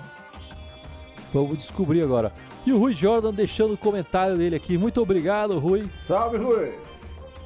Vamos 1.34 1.58
descobrir 1.58 2.02
agora. 2.02 2.32
E 2.66 2.72
o 2.74 2.80
Rui 2.80 2.94
Jordan 2.94 3.34
deixando 3.34 3.74
o 3.74 3.78
comentário 3.78 4.36
dele 4.38 4.56
aqui. 4.56 4.78
Muito 4.78 5.02
obrigado, 5.02 5.60
Rui. 5.60 5.88
Salve, 6.08 6.38
Rui! 6.38 6.72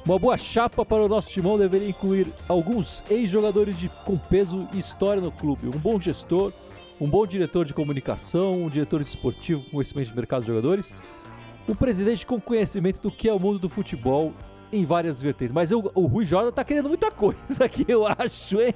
Uma 0.06 0.18
boa 0.18 0.36
chapa 0.36 0.84
para 0.84 1.02
o 1.02 1.08
nosso 1.08 1.28
timão 1.30 1.56
deveria 1.58 1.88
incluir 1.88 2.26
alguns 2.48 3.02
ex-jogadores 3.10 3.78
de- 3.78 3.88
com 4.04 4.16
peso 4.18 4.68
e 4.72 4.78
história 4.78 5.20
no 5.20 5.32
clube, 5.32 5.66
um 5.68 5.78
bom 5.78 5.98
gestor, 5.98 6.52
um 7.00 7.08
bom 7.08 7.26
diretor 7.26 7.64
de 7.64 7.72
comunicação, 7.72 8.62
um 8.64 8.68
diretor 8.68 9.00
esportivo 9.00 9.62
com 9.64 9.70
conhecimento 9.72 10.08
de 10.10 10.16
mercado 10.16 10.42
de 10.42 10.48
jogadores, 10.48 10.94
um 11.68 11.74
presidente 11.74 12.26
com 12.26 12.40
conhecimento 12.40 13.00
do 13.00 13.10
que 13.10 13.28
é 13.28 13.32
o 13.32 13.38
mundo 13.38 13.58
do 13.58 13.68
futebol 13.68 14.32
em 14.72 14.84
várias 14.84 15.20
vertentes. 15.20 15.54
Mas 15.54 15.70
eu- 15.70 15.90
o 15.94 16.06
Rui 16.06 16.24
Jordan 16.24 16.50
tá 16.52 16.64
querendo 16.64 16.88
muita 16.88 17.10
coisa 17.10 17.64
aqui, 17.64 17.84
eu 17.88 18.06
acho, 18.06 18.60
hein? 18.60 18.74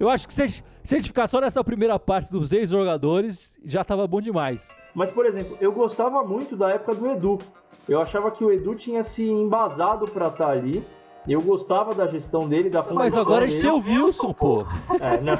Eu 0.00 0.08
acho 0.08 0.26
que 0.28 0.34
se 0.34 0.42
a 0.42 0.46
gente, 0.46 0.64
se 0.84 0.94
a 0.94 0.98
gente 0.98 1.08
ficar 1.08 1.26
só 1.26 1.40
nessa 1.40 1.62
primeira 1.64 1.98
parte 1.98 2.30
dos 2.30 2.52
ex-jogadores, 2.52 3.56
já 3.64 3.82
tava 3.84 4.06
bom 4.06 4.20
demais. 4.20 4.70
Mas, 4.94 5.10
por 5.10 5.26
exemplo, 5.26 5.56
eu 5.60 5.72
gostava 5.72 6.22
muito 6.24 6.56
da 6.56 6.70
época 6.70 6.94
do 6.94 7.06
Edu. 7.10 7.38
Eu 7.88 8.00
achava 8.00 8.30
que 8.30 8.44
o 8.44 8.52
Edu 8.52 8.74
tinha 8.74 9.02
se 9.02 9.24
embasado 9.28 10.06
pra 10.06 10.28
estar 10.28 10.50
ali. 10.50 10.82
Eu 11.26 11.42
gostava 11.42 11.94
da 11.94 12.06
gestão 12.06 12.48
dele, 12.48 12.70
da 12.70 12.80
Mas 12.80 12.88
fundação 12.88 13.20
agora 13.20 13.44
a 13.44 13.48
gente 13.48 13.60
dele. 13.60 13.82
tem 13.82 13.94
o 13.94 14.04
Wilson, 14.06 14.32
pô. 14.32 14.64
É, 15.00 15.20
não. 15.20 15.34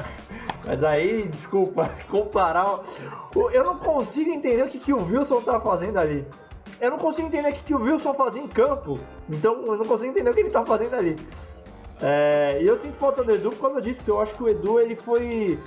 Mas 0.68 0.84
aí, 0.84 1.26
desculpa, 1.28 1.90
comparar. 2.10 2.80
Eu 3.34 3.64
não 3.64 3.78
consigo 3.78 4.28
entender 4.28 4.62
o 4.62 4.68
que, 4.68 4.78
que 4.78 4.92
o 4.92 5.02
Wilson 5.02 5.40
tá 5.40 5.58
fazendo 5.58 5.96
ali. 5.96 6.26
Eu 6.78 6.90
não 6.90 6.98
consigo 6.98 7.26
entender 7.26 7.48
o 7.48 7.52
que, 7.54 7.64
que 7.64 7.74
o 7.74 7.80
Wilson 7.80 8.12
fazia 8.12 8.42
em 8.42 8.46
campo. 8.46 8.98
Então, 9.30 9.64
eu 9.64 9.78
não 9.78 9.84
consigo 9.86 10.10
entender 10.10 10.28
o 10.28 10.34
que 10.34 10.40
ele 10.40 10.50
tá 10.50 10.62
fazendo 10.66 10.94
ali. 10.94 11.16
É, 12.02 12.62
e 12.62 12.66
eu 12.66 12.76
sinto 12.76 12.98
falta 12.98 13.24
do 13.24 13.32
Edu 13.32 13.48
por 13.48 13.62
causa 13.62 13.80
disso, 13.80 13.98
porque 14.00 14.10
eu 14.10 14.20
acho 14.20 14.34
que 14.34 14.42
o 14.42 14.48
Edu 14.48 14.78
ele 14.78 14.94
foi. 14.94 15.58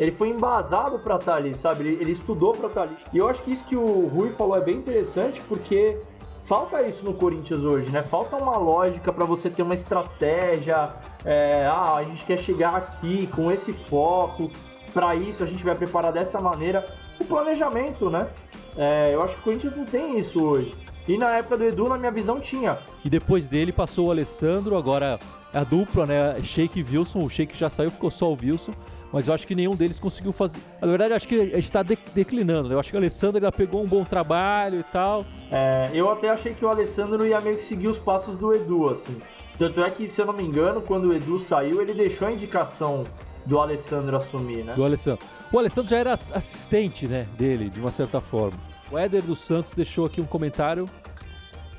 Ele 0.00 0.12
foi 0.12 0.30
embasado 0.30 0.98
pra 1.00 1.16
estar 1.16 1.36
ali, 1.36 1.54
sabe? 1.54 1.86
Ele, 1.86 2.00
ele 2.00 2.12
estudou 2.12 2.52
pra 2.52 2.68
estar 2.68 2.82
ali. 2.82 2.96
E 3.12 3.18
eu 3.18 3.28
acho 3.28 3.42
que 3.42 3.52
isso 3.52 3.64
que 3.66 3.76
o 3.76 4.06
Rui 4.08 4.30
falou 4.30 4.56
é 4.56 4.60
bem 4.62 4.76
interessante, 4.76 5.40
porque 5.42 5.98
falta 6.46 6.82
isso 6.82 7.04
no 7.04 7.12
Corinthians 7.12 7.62
hoje, 7.62 7.90
né? 7.90 8.02
Falta 8.02 8.36
uma 8.36 8.56
lógica 8.56 9.12
para 9.12 9.24
você 9.24 9.50
ter 9.50 9.62
uma 9.62 9.74
estratégia. 9.74 10.90
É, 11.24 11.66
ah, 11.66 11.96
a 11.96 12.02
gente 12.04 12.24
quer 12.24 12.38
chegar 12.38 12.74
aqui 12.76 13.26
com 13.28 13.50
esse 13.50 13.72
foco. 13.72 14.50
Para 14.94 15.14
isso 15.14 15.42
a 15.42 15.46
gente 15.46 15.62
vai 15.62 15.74
preparar 15.74 16.12
dessa 16.12 16.40
maneira. 16.40 16.86
O 17.20 17.24
planejamento, 17.24 18.08
né? 18.08 18.28
É, 18.76 19.14
eu 19.14 19.22
acho 19.22 19.34
que 19.34 19.40
o 19.40 19.44
Corinthians 19.44 19.76
não 19.76 19.84
tem 19.84 20.18
isso 20.18 20.42
hoje. 20.42 20.74
E 21.08 21.16
na 21.18 21.36
época 21.36 21.56
do 21.56 21.64
Edu, 21.64 21.88
na 21.88 21.98
minha 21.98 22.10
visão, 22.10 22.40
tinha. 22.40 22.78
E 23.04 23.10
depois 23.10 23.48
dele 23.48 23.72
passou 23.72 24.08
o 24.08 24.10
Alessandro, 24.10 24.76
agora 24.76 25.18
a 25.52 25.64
dupla, 25.64 26.06
né? 26.06 26.36
Sheik 26.42 26.80
e 26.80 26.82
Wilson. 26.82 27.24
O 27.24 27.30
Sheik 27.30 27.56
já 27.56 27.70
saiu, 27.70 27.90
ficou 27.90 28.10
só 28.10 28.32
o 28.32 28.36
Wilson. 28.40 28.72
Mas 29.16 29.28
eu 29.28 29.32
acho 29.32 29.46
que 29.46 29.54
nenhum 29.54 29.74
deles 29.74 29.98
conseguiu 29.98 30.30
fazer. 30.30 30.58
Na 30.78 30.86
verdade, 30.86 31.14
acho 31.14 31.26
que 31.26 31.40
a 31.40 31.44
gente 31.44 31.60
está 31.60 31.82
declinando. 31.82 32.68
Né? 32.68 32.74
Eu 32.74 32.78
acho 32.78 32.90
que 32.90 32.96
o 32.96 32.98
Alessandro 32.98 33.40
já 33.40 33.50
pegou 33.50 33.82
um 33.82 33.86
bom 33.86 34.04
trabalho 34.04 34.80
e 34.80 34.82
tal. 34.82 35.24
É, 35.50 35.90
eu 35.94 36.10
até 36.10 36.28
achei 36.28 36.52
que 36.52 36.62
o 36.62 36.68
Alessandro 36.68 37.26
ia 37.26 37.40
meio 37.40 37.56
que 37.56 37.62
seguir 37.62 37.88
os 37.88 37.98
passos 37.98 38.36
do 38.36 38.54
Edu, 38.54 38.90
assim. 38.90 39.16
Tanto 39.56 39.82
é 39.82 39.88
que, 39.88 40.06
se 40.06 40.20
eu 40.20 40.26
não 40.26 40.34
me 40.34 40.42
engano, 40.42 40.82
quando 40.82 41.06
o 41.06 41.14
Edu 41.14 41.38
saiu, 41.38 41.80
ele 41.80 41.94
deixou 41.94 42.28
a 42.28 42.32
indicação 42.32 43.04
do 43.46 43.58
Alessandro 43.58 44.18
assumir, 44.18 44.62
né? 44.62 44.74
Do 44.74 44.84
Alessandro. 44.84 45.24
O 45.50 45.58
Alessandro 45.58 45.88
já 45.88 45.96
era 45.96 46.12
assistente, 46.12 47.08
né, 47.08 47.26
dele, 47.38 47.70
de 47.70 47.80
uma 47.80 47.92
certa 47.92 48.20
forma. 48.20 48.58
O 48.92 48.98
Éder 48.98 49.22
dos 49.22 49.40
Santos 49.40 49.72
deixou 49.72 50.04
aqui 50.04 50.20
um 50.20 50.26
comentário. 50.26 50.86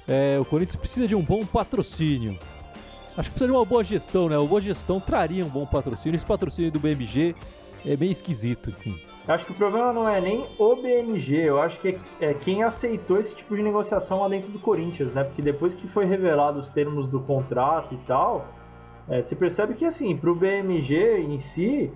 É, 0.07 0.39
o 0.39 0.45
Corinthians 0.45 0.77
precisa 0.77 1.07
de 1.07 1.13
um 1.13 1.21
bom 1.21 1.45
patrocínio. 1.45 2.35
Acho 3.17 3.29
que 3.29 3.35
precisa 3.35 3.47
de 3.47 3.51
uma 3.51 3.65
boa 3.65 3.83
gestão, 3.83 4.29
né? 4.29 4.37
Uma 4.37 4.47
boa 4.47 4.61
gestão 4.61 4.99
traria 4.99 5.43
um 5.43 5.49
bom 5.49 5.65
patrocínio. 5.65 6.15
Esse 6.15 6.25
patrocínio 6.25 6.71
do 6.71 6.79
BMG 6.79 7.35
é 7.83 7.95
bem 7.95 8.11
esquisito, 8.11 8.69
enfim. 8.69 8.95
Acho 9.27 9.45
que 9.45 9.51
o 9.51 9.55
problema 9.55 9.91
não 9.91 10.07
é 10.07 10.21
nem 10.21 10.47
o 10.57 10.75
BMG, 10.75 11.47
eu 11.47 11.61
acho 11.61 11.77
que 11.79 11.89
é, 11.89 12.29
é 12.29 12.33
quem 12.33 12.63
aceitou 12.63 13.19
esse 13.19 13.35
tipo 13.35 13.57
de 13.57 13.61
negociação 13.61 14.21
lá 14.21 14.29
dentro 14.29 14.49
do 14.49 14.59
Corinthians, 14.59 15.11
né? 15.11 15.23
Porque 15.23 15.41
depois 15.41 15.73
que 15.73 15.85
foi 15.87 16.05
revelado 16.05 16.59
os 16.59 16.69
termos 16.69 17.07
do 17.07 17.19
contrato 17.19 17.93
e 17.93 17.97
tal, 18.07 18.45
é, 19.09 19.21
você 19.21 19.35
percebe 19.35 19.73
que 19.73 19.83
assim, 19.83 20.15
para 20.15 20.29
o 20.29 20.35
BMG 20.35 21.19
em 21.19 21.39
si, 21.39 21.91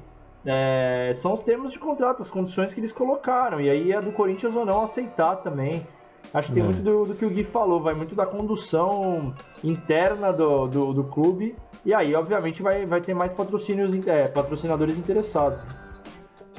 é, 0.45 1.13
são 1.15 1.33
os 1.33 1.41
termos 1.41 1.71
de 1.71 1.79
contrato, 1.79 2.21
as 2.21 2.29
condições 2.29 2.73
que 2.73 2.79
eles 2.79 2.91
colocaram. 2.91 3.61
E 3.61 3.69
aí 3.69 3.91
é 3.93 4.01
do 4.01 4.11
Corinthians 4.11 4.55
ou 4.55 4.65
não 4.65 4.81
aceitar 4.83 5.37
também. 5.37 5.85
Acho 6.33 6.47
que 6.47 6.53
tem 6.53 6.63
é. 6.63 6.65
muito 6.65 6.81
do, 6.81 7.05
do, 7.05 7.15
que 7.15 7.25
o 7.25 7.29
Gui 7.29 7.43
falou, 7.43 7.81
vai 7.81 7.93
muito 7.93 8.15
da 8.15 8.25
condução 8.25 9.33
interna 9.63 10.31
do, 10.31 10.67
do, 10.67 10.93
do 10.93 11.03
clube. 11.03 11.55
E 11.85 11.93
aí, 11.93 12.15
obviamente, 12.15 12.61
vai, 12.61 12.85
vai 12.85 13.01
ter 13.01 13.13
mais 13.13 13.33
patrocínios, 13.33 13.93
é, 14.07 14.27
patrocinadores 14.27 14.97
interessados. 14.97 15.59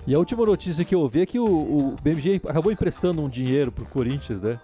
E 0.07 0.15
a 0.15 0.19
última 0.19 0.45
notícia 0.45 0.85
que 0.85 0.95
eu 0.95 1.01
ouvi 1.01 1.23
é 1.23 1.27
que 1.27 1.39
o, 1.39 1.47
o 1.47 1.97
BMG 2.03 2.41
acabou 2.49 2.73
emprestando 2.73 3.23
um 3.23 3.29
dinheiro 3.29 3.71
pro 3.71 3.85
Corinthians, 3.87 4.43
né? 4.43 4.59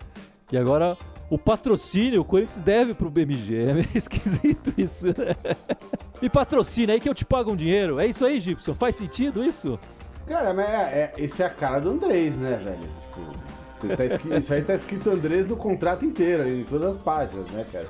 E 0.51 0.59
agora 0.59 0.97
o 1.31 1.39
patrocínio 1.39 2.23
o 2.23 2.25
Corinthians 2.25 2.63
deve 2.63 2.93
pro 2.93 3.11
BMG. 3.11 3.69
É 3.69 3.75
meio 3.75 3.89
esquisito 3.95 4.73
isso, 4.77 5.07
né? 5.07 5.37
Me 6.21 6.29
patrocina 6.29 6.93
aí 6.93 7.01
que 7.01 7.09
eu 7.09 7.15
te 7.15 7.25
pago 7.25 7.53
um 7.53 7.57
dinheiro. 7.57 8.01
É 8.01 8.07
isso 8.07 8.25
aí, 8.25 8.41
Gibson? 8.41 8.75
Faz 8.75 8.97
sentido 8.97 9.45
isso? 9.45 9.79
Cara, 10.27 10.53
mas 10.53 10.69
é, 10.69 10.75
é, 10.75 11.13
esse 11.17 11.43
é 11.43 11.47
a 11.47 11.51
cara 11.51 11.81
do 11.81 11.91
Andrés, 11.91 12.37
né, 12.37 12.57
velho? 12.57 12.81
Tipo, 12.81 13.58
tá 13.87 14.05
escrito, 14.05 14.39
isso 14.39 14.55
aí 14.55 14.63
tá 14.63 14.75
escrito 14.75 15.11
Andrés 15.11 15.47
no 15.47 15.57
contrato 15.57 16.05
inteiro, 16.05 16.49
em 16.49 16.65
todas 16.65 16.97
as 16.97 17.03
páginas, 17.03 17.47
né, 17.51 17.65
cara? 17.73 17.87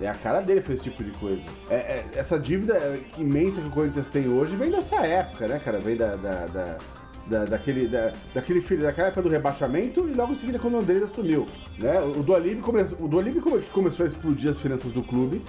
É 0.00 0.08
a 0.08 0.14
cara 0.14 0.40
dele 0.40 0.62
fazer 0.62 0.74
esse 0.74 0.84
tipo 0.84 1.04
de 1.04 1.10
coisa. 1.12 1.42
É, 1.68 1.74
é, 1.74 2.04
essa 2.14 2.38
dívida 2.38 2.98
imensa 3.18 3.60
que 3.60 3.68
o 3.68 3.70
Corinthians 3.70 4.08
tem 4.08 4.28
hoje 4.28 4.56
vem 4.56 4.70
dessa 4.70 4.96
época, 4.96 5.46
né, 5.46 5.60
cara? 5.62 5.78
Vem 5.78 5.94
da, 5.94 6.16
da, 6.16 6.46
da, 6.46 6.78
da 7.26 7.44
daquele, 7.44 7.86
da, 7.86 8.12
daquele 8.32 8.62
filho, 8.62 8.82
daquela 8.82 9.08
época 9.08 9.22
do 9.22 9.28
rebaixamento 9.28 10.08
e 10.08 10.14
logo 10.14 10.32
em 10.32 10.36
seguida 10.36 10.58
quando 10.58 10.74
o 10.74 10.78
Andrés 10.78 11.02
assumiu. 11.02 11.46
Né? 11.78 12.00
O 12.00 12.22
Dualib 12.22 12.60
come, 12.60 12.82
o 12.98 13.06
Dualib 13.06 13.40
come, 13.40 13.60
começou 13.72 14.06
a 14.06 14.08
explodir 14.08 14.50
as 14.50 14.58
finanças 14.58 14.90
do 14.90 15.02
clube. 15.02 15.42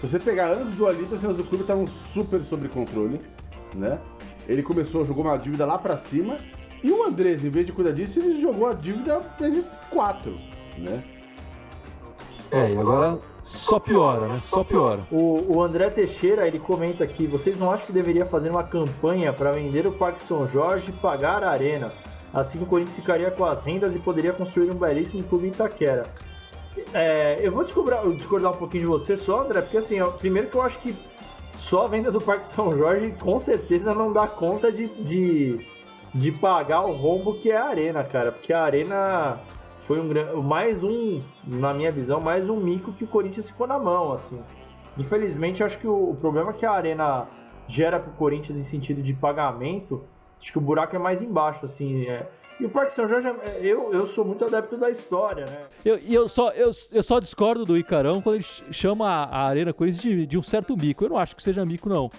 Se 0.00 0.06
você 0.06 0.20
pegar 0.20 0.46
anos 0.46 0.68
do 0.68 0.76
Dualib, 0.76 1.02
as 1.12 1.20
finanças 1.20 1.36
do 1.36 1.44
clube 1.44 1.62
estavam 1.64 1.86
super 2.12 2.40
sob 2.42 2.68
controle, 2.68 3.20
né? 3.74 3.98
Ele 4.48 4.62
começou, 4.62 5.04
jogou 5.04 5.24
uma 5.24 5.36
dívida 5.36 5.66
lá 5.66 5.78
pra 5.78 5.96
cima 5.96 6.38
e 6.86 6.92
o 6.92 7.02
Andrés, 7.02 7.44
em 7.44 7.50
vez 7.50 7.66
de 7.66 7.72
cuidar 7.72 7.90
disso, 7.90 8.20
ele 8.20 8.40
jogou 8.40 8.68
a 8.68 8.72
dívida 8.72 9.20
vezes 9.40 9.68
4, 9.90 10.30
né? 10.78 11.02
É, 12.52 12.70
e 12.70 12.78
agora 12.78 13.18
só 13.42 13.80
piora, 13.80 14.28
né? 14.28 14.40
Só 14.44 14.62
piora. 14.62 15.00
O, 15.10 15.56
o 15.56 15.62
André 15.64 15.90
Teixeira, 15.90 16.46
ele 16.46 16.60
comenta 16.60 17.02
aqui, 17.02 17.26
vocês 17.26 17.58
não 17.58 17.72
acham 17.72 17.86
que 17.86 17.92
deveria 17.92 18.24
fazer 18.24 18.50
uma 18.50 18.62
campanha 18.62 19.32
para 19.32 19.50
vender 19.50 19.84
o 19.84 19.90
Parque 19.90 20.20
São 20.20 20.46
Jorge 20.46 20.90
e 20.90 20.92
pagar 20.92 21.42
a 21.42 21.50
arena? 21.50 21.92
Assim 22.32 22.62
o 22.62 22.66
Corinthians 22.66 22.94
ficaria 22.94 23.32
com 23.32 23.44
as 23.44 23.62
rendas 23.62 23.96
e 23.96 23.98
poderia 23.98 24.32
construir 24.32 24.70
um 24.70 24.76
belíssimo 24.76 25.24
clube 25.24 25.48
em 25.48 25.50
Itaquera. 25.50 26.06
É, 26.94 27.40
eu 27.40 27.50
vou 27.50 27.64
discordar, 27.64 28.08
discordar 28.10 28.52
um 28.52 28.56
pouquinho 28.56 28.82
de 28.84 28.88
você 28.88 29.16
só, 29.16 29.42
André, 29.42 29.60
porque 29.60 29.78
assim, 29.78 29.96
primeiro 30.20 30.48
que 30.48 30.54
eu 30.54 30.62
acho 30.62 30.78
que 30.78 30.94
só 31.58 31.86
a 31.86 31.88
venda 31.88 32.12
do 32.12 32.20
Parque 32.20 32.46
São 32.46 32.70
Jorge 32.70 33.12
com 33.18 33.40
certeza 33.40 33.92
não 33.92 34.12
dá 34.12 34.28
conta 34.28 34.70
de, 34.70 34.86
de, 34.86 35.66
de 36.16 36.32
pagar 36.32 36.80
o 36.80 36.92
rombo 36.92 37.34
que 37.34 37.50
é 37.50 37.56
a 37.56 37.66
arena, 37.66 38.02
cara. 38.02 38.32
Porque 38.32 38.52
a 38.52 38.62
arena 38.62 39.38
foi 39.80 40.00
um 40.00 40.42
mais 40.42 40.82
um, 40.82 41.20
na 41.46 41.72
minha 41.72 41.92
visão, 41.92 42.20
mais 42.20 42.48
um 42.48 42.56
mico 42.56 42.92
que 42.92 43.04
o 43.04 43.06
Corinthians 43.06 43.48
ficou 43.48 43.66
na 43.66 43.78
mão, 43.78 44.12
assim. 44.12 44.40
Infelizmente, 44.98 45.62
acho 45.62 45.78
que 45.78 45.86
o, 45.86 46.10
o 46.10 46.16
problema 46.16 46.52
que 46.52 46.64
a 46.64 46.72
Arena 46.72 47.28
gera 47.68 48.00
para 48.00 48.10
o 48.10 48.14
Corinthians 48.14 48.56
em 48.56 48.62
sentido 48.62 49.02
de 49.02 49.12
pagamento, 49.12 50.04
acho 50.40 50.50
que 50.50 50.58
o 50.58 50.60
buraco 50.60 50.96
é 50.96 50.98
mais 50.98 51.20
embaixo, 51.20 51.66
assim. 51.66 52.06
É. 52.06 52.26
E 52.58 52.64
o 52.64 52.70
Parque 52.70 52.94
São 52.94 53.06
Jorge, 53.06 53.28
é, 53.28 53.58
eu, 53.60 53.92
eu 53.92 54.06
sou 54.06 54.24
muito 54.24 54.44
adepto 54.44 54.78
da 54.78 54.88
história, 54.88 55.44
né? 55.44 55.66
Eu, 55.84 55.98
eu, 55.98 56.28
só, 56.28 56.50
eu, 56.50 56.70
eu 56.90 57.02
só 57.02 57.20
discordo 57.20 57.66
do 57.66 57.76
Icarão 57.76 58.22
quando 58.22 58.36
ele 58.36 58.44
chama 58.72 59.06
a, 59.06 59.46
Arena 59.46 59.74
Corinthians 59.74 60.02
de, 60.02 60.26
de 60.26 60.38
um 60.38 60.42
certo 60.42 60.74
mico. 60.74 61.04
Eu 61.04 61.10
não 61.10 61.18
acho 61.18 61.36
que 61.36 61.42
seja 61.42 61.66
mico, 61.66 61.88
não. 61.88 62.10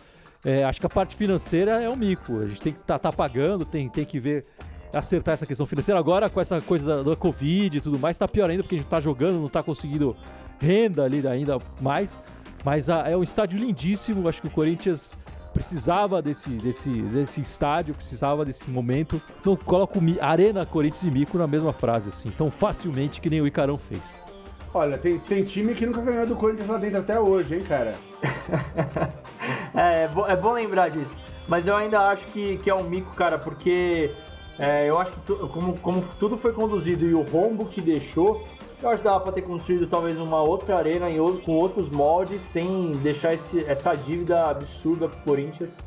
É, 0.48 0.64
acho 0.64 0.80
que 0.80 0.86
a 0.86 0.90
parte 0.90 1.14
financeira 1.14 1.84
é 1.84 1.90
um 1.90 1.96
mico. 1.98 2.40
A 2.40 2.46
gente 2.46 2.62
tem 2.62 2.72
que 2.72 2.80
estar 2.80 2.98
tá, 2.98 3.12
tá 3.12 3.16
pagando, 3.16 3.66
tem, 3.66 3.90
tem 3.90 4.06
que 4.06 4.18
ver 4.18 4.46
acertar 4.94 5.34
essa 5.34 5.46
questão 5.46 5.66
financeira. 5.66 6.00
Agora, 6.00 6.30
com 6.30 6.40
essa 6.40 6.62
coisa 6.62 7.04
da, 7.04 7.10
da 7.10 7.16
Covid 7.18 7.78
e 7.78 7.82
tudo 7.82 8.00
mais, 8.00 8.18
tá 8.18 8.30
pior 8.30 8.50
ainda, 8.50 8.64
porque 8.64 8.76
a 8.76 8.78
gente 8.78 8.88
tá 8.88 9.02
jogando, 9.02 9.42
não 9.42 9.50
tá 9.50 9.62
conseguindo 9.62 10.16
renda 10.58 11.04
ali 11.04 11.28
ainda 11.28 11.58
mais. 11.82 12.18
Mas 12.64 12.90
a, 12.90 13.10
é 13.10 13.18
um 13.18 13.24
estádio 13.24 13.60
lindíssimo, 13.60 14.26
acho 14.26 14.40
que 14.40 14.48
o 14.48 14.52
Corinthians 14.52 15.18
precisava 15.54 16.22
desse, 16.22 16.50
desse, 16.52 16.90
desse 16.90 17.42
estádio, 17.42 17.94
precisava 17.94 18.46
desse 18.46 18.70
momento. 18.72 19.22
Não 19.46 19.58
coloco 19.58 20.00
Arena, 20.22 20.66
Corinthians 20.66 21.04
e 21.04 21.12
Mico 21.12 21.38
na 21.38 21.46
mesma 21.46 21.74
frase, 21.74 22.08
assim, 22.08 22.30
tão 22.30 22.50
facilmente 22.50 23.20
que 23.20 23.30
nem 23.30 23.42
o 23.42 23.48
Icarão 23.48 23.78
fez. 23.78 24.27
Olha, 24.74 24.98
tem, 24.98 25.20
tem 25.20 25.44
time 25.44 25.74
que 25.74 25.86
nunca 25.86 26.02
ganhou 26.02 26.26
do 26.26 26.36
Corinthians 26.36 26.70
lá 26.70 26.78
dentro 26.78 27.00
até 27.00 27.20
hoje, 27.20 27.56
hein, 27.56 27.64
cara? 27.68 27.96
é, 29.74 30.04
é, 30.04 30.08
bom, 30.08 30.28
é 30.28 30.36
bom 30.36 30.52
lembrar 30.54 30.90
disso. 30.90 31.16
Mas 31.48 31.66
eu 31.66 31.76
ainda 31.76 32.10
acho 32.10 32.26
que, 32.28 32.58
que 32.58 32.70
é 32.70 32.76
um 32.76 32.84
mico, 32.84 33.14
cara, 33.16 33.38
porque 33.38 34.12
é, 34.60 34.90
eu 34.90 35.00
acho 35.00 35.12
que 35.14 35.20
tu, 35.22 35.36
como, 35.50 35.80
como, 35.80 36.04
tudo 36.20 36.38
foi 36.38 36.52
conduzido 36.52 37.06
e 37.06 37.14
o 37.14 37.22
rombo 37.22 37.66
que 37.66 37.80
deixou, 37.80 38.46
eu 38.82 38.90
acho 38.90 39.00
que 39.00 39.08
dava 39.08 39.22
para 39.22 39.32
ter 39.32 39.42
construído 39.42 39.88
talvez 39.88 40.20
uma 40.20 40.42
outra 40.42 40.78
arena 40.78 41.10
em 41.10 41.18
com 41.40 41.54
outros 41.54 41.90
moldes, 41.90 42.42
sem 42.42 42.92
deixar 42.98 43.34
esse, 43.34 43.64
essa 43.66 43.96
dívida 43.96 44.48
absurda 44.48 45.08
pro 45.08 45.20
Corinthians. 45.22 45.78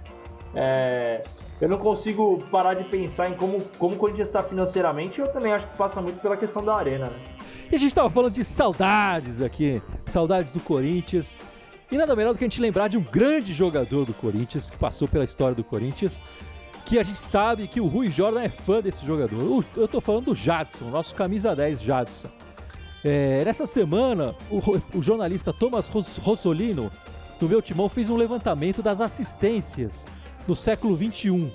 É, 0.55 1.23
eu 1.61 1.69
não 1.69 1.79
consigo 1.79 2.39
parar 2.51 2.75
de 2.75 2.85
pensar 2.85 3.29
em 3.29 3.35
como, 3.35 3.63
como 3.79 3.95
o 3.95 3.99
Corinthians 3.99 4.29
está 4.29 4.43
financeiramente. 4.43 5.21
Eu 5.21 5.29
também 5.29 5.53
acho 5.53 5.67
que 5.67 5.77
passa 5.77 6.01
muito 6.01 6.21
pela 6.21 6.37
questão 6.37 6.65
da 6.65 6.75
arena. 6.75 7.07
Né? 7.07 7.21
E 7.71 7.77
a 7.77 7.79
gente 7.79 7.89
estava 7.91 8.11
falando 8.11 8.33
de 8.33 8.45
saudades 8.45 9.41
aqui, 9.41 9.81
saudades 10.07 10.53
do 10.53 10.61
Corinthians. 10.61 11.39
E 11.91 11.97
nada 11.97 12.17
melhor 12.17 12.33
do 12.33 12.39
que 12.39 12.45
a 12.45 12.49
gente 12.49 12.61
lembrar 12.61 12.89
de 12.89 12.97
um 12.97 13.03
grande 13.03 13.53
jogador 13.53 14.05
do 14.05 14.15
Corinthians 14.15 14.71
que 14.71 14.77
passou 14.77 15.07
pela 15.07 15.25
história 15.25 15.55
do 15.55 15.65
Corinthians 15.65 16.23
que 16.91 16.99
a 16.99 17.05
gente 17.05 17.21
sabe 17.21 17.69
que 17.69 17.81
o 17.81 17.87
Rui 17.87 18.11
Jordan 18.11 18.43
é 18.43 18.49
fã 18.49 18.81
desse 18.81 19.07
jogador. 19.07 19.65
Eu 19.77 19.87
tô 19.87 20.01
falando 20.01 20.25
do 20.25 20.35
Jadson, 20.35 20.87
nosso 20.87 21.15
camisa 21.15 21.55
10 21.55 21.81
Jadson. 21.81 22.29
É, 23.05 23.45
nessa 23.45 23.65
semana, 23.65 24.35
o, 24.51 24.61
o, 24.99 25.01
jornalista 25.01 25.53
Thomas 25.53 25.87
Rossolino, 25.89 26.91
do 27.39 27.49
meu 27.49 27.63
timão, 27.63 27.89
fez 27.89 28.11
um 28.11 28.17
levantamento 28.17 28.83
das 28.83 29.01
assistências 29.01 30.05
no 30.49 30.57
século 30.57 30.97
21. 30.97 31.49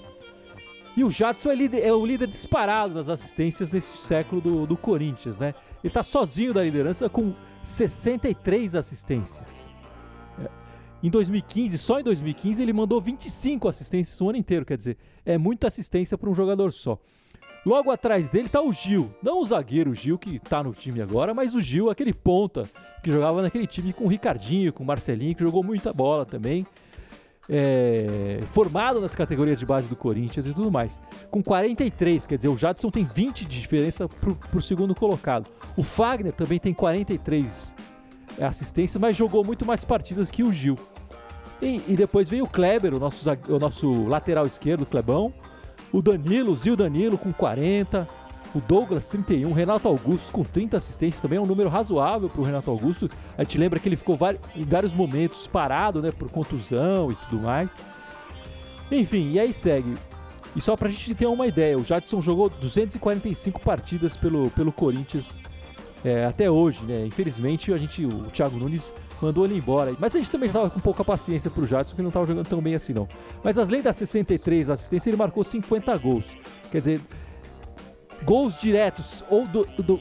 E 0.95 1.03
o 1.03 1.12
Jadson 1.12 1.51
é, 1.51 1.88
é, 1.88 1.93
o 1.93 2.05
líder 2.05 2.27
disparado 2.27 2.93
das 2.93 3.10
assistências 3.10 3.74
nesse 3.74 3.98
século 3.98 4.39
do, 4.39 4.65
do 4.65 4.77
Corinthians, 4.77 5.38
né? 5.38 5.53
Ele 5.85 5.93
tá 5.93 6.01
sozinho 6.01 6.51
da 6.51 6.63
liderança 6.63 7.07
com 7.07 7.35
63 7.63 8.73
assistências. 8.73 9.69
Em 11.03 11.11
2015, 11.11 11.77
só 11.77 11.99
em 11.99 12.03
2015, 12.03 12.59
ele 12.59 12.73
mandou 12.73 12.99
25 12.99 13.67
assistências 13.67 14.19
o 14.19 14.27
ano 14.27 14.39
inteiro, 14.39 14.65
quer 14.65 14.77
dizer, 14.77 14.97
é 15.23 15.37
muita 15.37 15.67
assistência 15.67 16.17
para 16.17 16.27
um 16.27 16.33
jogador 16.33 16.73
só. 16.73 16.97
Logo 17.63 17.91
atrás 17.91 18.31
dele 18.31 18.49
tá 18.49 18.63
o 18.63 18.73
Gil, 18.73 19.13
não 19.21 19.41
o 19.41 19.45
zagueiro 19.45 19.93
Gil 19.93 20.17
que 20.17 20.39
tá 20.39 20.63
no 20.63 20.73
time 20.73 21.03
agora, 21.03 21.35
mas 21.35 21.53
o 21.53 21.61
Gil, 21.61 21.91
aquele 21.91 22.15
ponta 22.15 22.67
que 23.03 23.11
jogava 23.11 23.43
naquele 23.43 23.67
time 23.67 23.93
com 23.93 24.05
o 24.05 24.07
Ricardinho, 24.07 24.73
com 24.73 24.83
o 24.83 24.87
Marcelinho, 24.87 25.35
que 25.35 25.43
jogou 25.43 25.63
muita 25.63 25.93
bola 25.93 26.25
também. 26.25 26.65
É, 27.49 28.39
formado 28.51 28.99
nas 28.99 29.13
categorias 29.13 29.59
de 29.59 29.65
base 29.65 29.87
do 29.87 29.95
Corinthians 29.95 30.45
e 30.45 30.53
tudo 30.53 30.71
mais. 30.71 30.99
Com 31.29 31.43
43, 31.43 32.25
quer 32.25 32.37
dizer, 32.37 32.47
o 32.47 32.57
Jadson 32.57 32.89
tem 32.89 33.03
20 33.03 33.45
de 33.45 33.59
diferença 33.59 34.07
pro, 34.07 34.35
pro 34.35 34.61
segundo 34.61 34.95
colocado. 34.95 35.47
O 35.77 35.83
Fagner 35.83 36.33
também 36.33 36.59
tem 36.59 36.73
43 36.73 37.75
assistências, 38.41 38.99
mas 38.99 39.15
jogou 39.15 39.43
muito 39.43 39.65
mais 39.65 39.83
partidas 39.83 40.31
que 40.31 40.43
o 40.43 40.51
Gil. 40.51 40.77
E, 41.61 41.81
e 41.87 41.95
depois 41.95 42.29
veio 42.29 42.43
o 42.45 42.49
Kleber, 42.49 42.93
o 42.93 42.99
nosso, 42.99 43.29
o 43.47 43.59
nosso 43.59 44.07
lateral 44.07 44.45
esquerdo, 44.45 44.81
o 44.81 44.85
Clebão. 44.85 45.33
O 45.91 46.01
Danilo, 46.01 46.51
o 46.51 46.55
Zil 46.55 46.75
Danilo 46.75 47.17
com 47.17 47.31
40 47.31 48.07
o 48.55 48.62
Douglas 48.62 49.09
31, 49.09 49.51
Renato 49.51 49.85
Augusto 49.85 50.31
com 50.31 50.43
30 50.43 50.77
assistências 50.77 51.21
também 51.21 51.38
é 51.38 51.41
um 51.41 51.45
número 51.45 51.67
razoável 51.67 52.29
para 52.29 52.39
o 52.39 52.43
Renato 52.45 52.71
Augusto. 52.71 53.09
A 53.38 53.43
gente 53.43 53.57
lembra 53.57 53.79
que 53.79 53.89
ele 53.89 53.97
ficou 53.97 54.17
em 54.55 54.63
vários 54.63 54.93
momentos 54.93 55.45
parado, 55.45 56.01
né, 56.01 56.09
por 56.09 56.29
contusão 56.31 57.12
e 57.12 57.15
tudo 57.15 57.43
mais. 57.43 57.77
Enfim, 58.89 59.31
e 59.33 59.39
aí 59.39 59.53
segue. 59.53 59.95
E 60.55 60.62
só 60.62 60.77
para 60.77 60.88
a 60.88 60.91
gente 60.91 61.13
ter 61.13 61.25
uma 61.25 61.45
ideia, 61.47 61.77
o 61.77 61.83
Jadson 61.83 62.21
jogou 62.21 62.50
245 62.50 63.59
partidas 63.59 64.15
pelo, 64.15 64.50
pelo 64.51 64.71
Corinthians 64.71 65.38
é, 66.03 66.24
até 66.24 66.50
hoje, 66.50 66.81
né? 66.85 67.05
Infelizmente, 67.05 67.74
a 67.74 67.77
gente, 67.77 68.05
o 68.05 68.31
Thiago 68.31 68.55
Nunes 68.55 68.93
mandou 69.21 69.43
ele 69.43 69.57
embora. 69.57 69.93
Mas 70.00 70.15
a 70.15 70.17
gente 70.17 70.31
também 70.31 70.47
estava 70.47 70.69
com 70.69 70.79
pouca 70.79 71.03
paciência 71.03 71.51
pro 71.51 71.67
Jadson, 71.67 71.93
que 71.93 72.01
não 72.01 72.07
estava 72.07 72.25
jogando 72.25 72.47
tão 72.47 72.62
bem 72.62 72.75
assim, 72.75 72.93
não. 72.93 73.05
Mas 73.43 73.57
além 73.57 73.81
das 73.81 73.97
63 73.97 74.69
assistências, 74.69 75.07
ele 75.07 75.17
marcou 75.17 75.43
50 75.43 75.97
gols. 75.97 76.25
Quer 76.71 76.77
dizer, 76.77 77.01
Gols 78.24 78.57
diretos 78.57 79.24
ou 79.29 79.48
do, 79.48 79.63
do, 79.63 80.00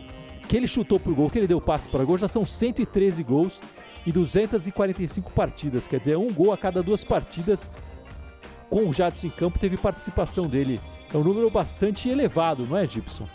que 0.49 0.57
ele 0.57 0.67
chutou 0.67 1.01
pro 1.01 1.15
gol, 1.15 1.29
que 1.29 1.39
ele 1.39 1.47
deu 1.47 1.61
passe 1.61 1.89
para 1.89 2.05
gol, 2.05 2.19
já 2.19 2.29
são 2.29 2.47
113 2.47 3.23
gols 3.23 3.61
e 4.07 4.13
245 4.13 5.31
partidas. 5.33 5.87
Quer 5.87 6.01
dizer, 6.01 6.17
um 6.17 6.33
gol 6.33 6.53
a 6.53 6.59
cada 6.59 6.83
duas 6.83 7.05
partidas 7.05 7.71
com 8.69 8.89
o 8.89 8.93
Jadson 8.93 9.27
em 9.27 9.31
campo 9.31 9.59
teve 9.59 9.77
participação 9.77 10.47
dele. 10.47 10.81
É 11.13 11.17
um 11.17 11.25
número 11.25 11.51
bastante 11.51 12.09
elevado, 12.09 12.67
não 12.67 12.77
é, 12.77 12.87
Gibson? 12.87 13.27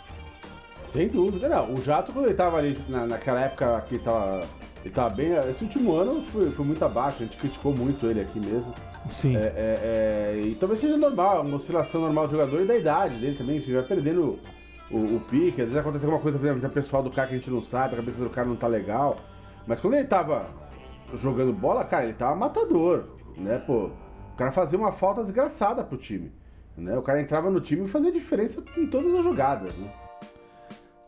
Sem 0.86 1.08
dúvida, 1.08 1.48
não. 1.48 1.74
O 1.74 1.82
Jato, 1.82 2.12
quando 2.12 2.24
ele 2.24 2.32
estava 2.32 2.58
ali 2.58 2.76
na, 2.88 3.06
naquela 3.06 3.40
época 3.40 3.80
que 3.88 3.98
tava, 3.98 4.44
ele 4.84 4.92
tava 4.92 5.10
bem. 5.10 5.32
Esse 5.48 5.64
último 5.64 5.94
ano 5.94 6.20
foi, 6.22 6.50
foi, 6.50 6.66
muito 6.66 6.84
abaixo, 6.84 7.22
a 7.22 7.26
gente 7.26 7.36
criticou 7.36 7.72
muito 7.72 8.06
ele 8.06 8.20
aqui 8.20 8.40
mesmo. 8.40 8.74
Sim. 9.08 9.36
É, 9.36 9.40
é, 9.40 10.34
é, 10.36 10.42
e 10.44 10.54
talvez 10.56 10.80
seja 10.80 10.96
normal, 10.96 11.42
uma 11.42 11.56
oscilação 11.56 12.00
normal 12.00 12.26
do 12.26 12.32
jogador 12.32 12.60
e 12.60 12.66
da 12.66 12.76
idade 12.76 13.14
dele 13.14 13.36
também, 13.36 13.58
enfim, 13.58 13.72
vai 13.72 13.82
perdendo 13.84 14.38
o, 14.90 15.16
o 15.16 15.20
pique, 15.20 15.62
às 15.62 15.68
vezes 15.68 15.76
acontece 15.76 16.04
alguma 16.04 16.20
coisa, 16.20 16.38
por 16.38 16.46
exemplo, 16.46 16.70
pessoal 16.70 17.02
do 17.02 17.10
cara 17.10 17.28
que 17.28 17.34
a 17.34 17.38
gente 17.38 17.50
não 17.50 17.62
sabe, 17.62 17.94
a 17.94 17.96
cabeça 17.98 18.22
do 18.22 18.30
cara 18.30 18.46
não 18.46 18.56
tá 18.56 18.66
legal. 18.66 19.18
Mas 19.66 19.80
quando 19.80 19.94
ele 19.94 20.06
tava 20.06 20.46
jogando 21.14 21.52
bola, 21.52 21.84
cara, 21.84 22.04
ele 22.04 22.14
tava 22.14 22.34
matador, 22.34 23.04
né, 23.36 23.58
pô? 23.58 23.90
O 24.32 24.36
cara 24.36 24.50
fazia 24.50 24.78
uma 24.78 24.92
falta 24.92 25.22
desgraçada 25.22 25.84
pro 25.84 25.96
time. 25.96 26.32
Né? 26.76 26.96
O 26.96 27.02
cara 27.02 27.20
entrava 27.20 27.50
no 27.50 27.60
time 27.60 27.84
e 27.84 27.88
fazia 27.88 28.10
diferença 28.10 28.62
em 28.76 28.86
todas 28.86 29.14
as 29.14 29.24
jogadas, 29.24 29.76
né? 29.76 29.90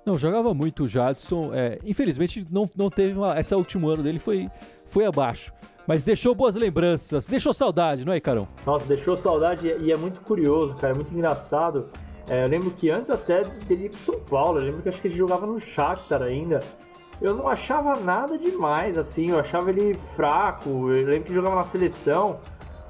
Não, 0.04 0.18
jogava 0.18 0.52
muito 0.52 0.84
o 0.84 0.88
Jadson. 0.88 1.54
É, 1.54 1.78
infelizmente, 1.84 2.44
não, 2.50 2.68
não 2.76 2.90
teve 2.90 3.16
uma. 3.16 3.38
Esse 3.38 3.54
último 3.54 3.88
ano 3.88 4.02
dele 4.02 4.18
foi, 4.18 4.50
foi 4.84 5.06
abaixo. 5.06 5.52
Mas 5.86 6.02
deixou 6.02 6.34
boas 6.34 6.54
lembranças, 6.54 7.26
deixou 7.26 7.52
saudade, 7.52 8.04
não 8.04 8.12
é, 8.12 8.20
Carão? 8.20 8.46
Nossa, 8.66 8.86
deixou 8.86 9.16
saudade 9.16 9.66
e 9.80 9.90
é 9.90 9.96
muito 9.96 10.20
curioso, 10.20 10.74
cara, 10.76 10.92
é 10.92 10.96
muito 10.96 11.12
engraçado 11.12 11.88
é, 12.32 12.44
eu 12.44 12.48
lembro 12.48 12.70
que 12.70 12.88
antes 12.88 13.10
até 13.10 13.44
dele 13.44 13.84
ir 13.84 13.88
pro 13.90 13.98
São 13.98 14.18
Paulo, 14.18 14.58
eu 14.58 14.64
lembro 14.64 14.80
que 14.80 14.88
acho 14.88 14.98
que 15.02 15.08
ele 15.08 15.18
jogava 15.18 15.46
no 15.46 15.60
Shakhtar 15.60 16.22
ainda. 16.22 16.60
Eu 17.20 17.34
não 17.34 17.46
achava 17.46 18.00
nada 18.00 18.38
demais, 18.38 18.96
assim, 18.96 19.28
eu 19.28 19.38
achava 19.38 19.68
ele 19.68 19.94
fraco, 20.16 20.70
eu 20.90 21.06
lembro 21.06 21.24
que 21.24 21.34
jogava 21.34 21.56
na 21.56 21.64
seleção. 21.64 22.40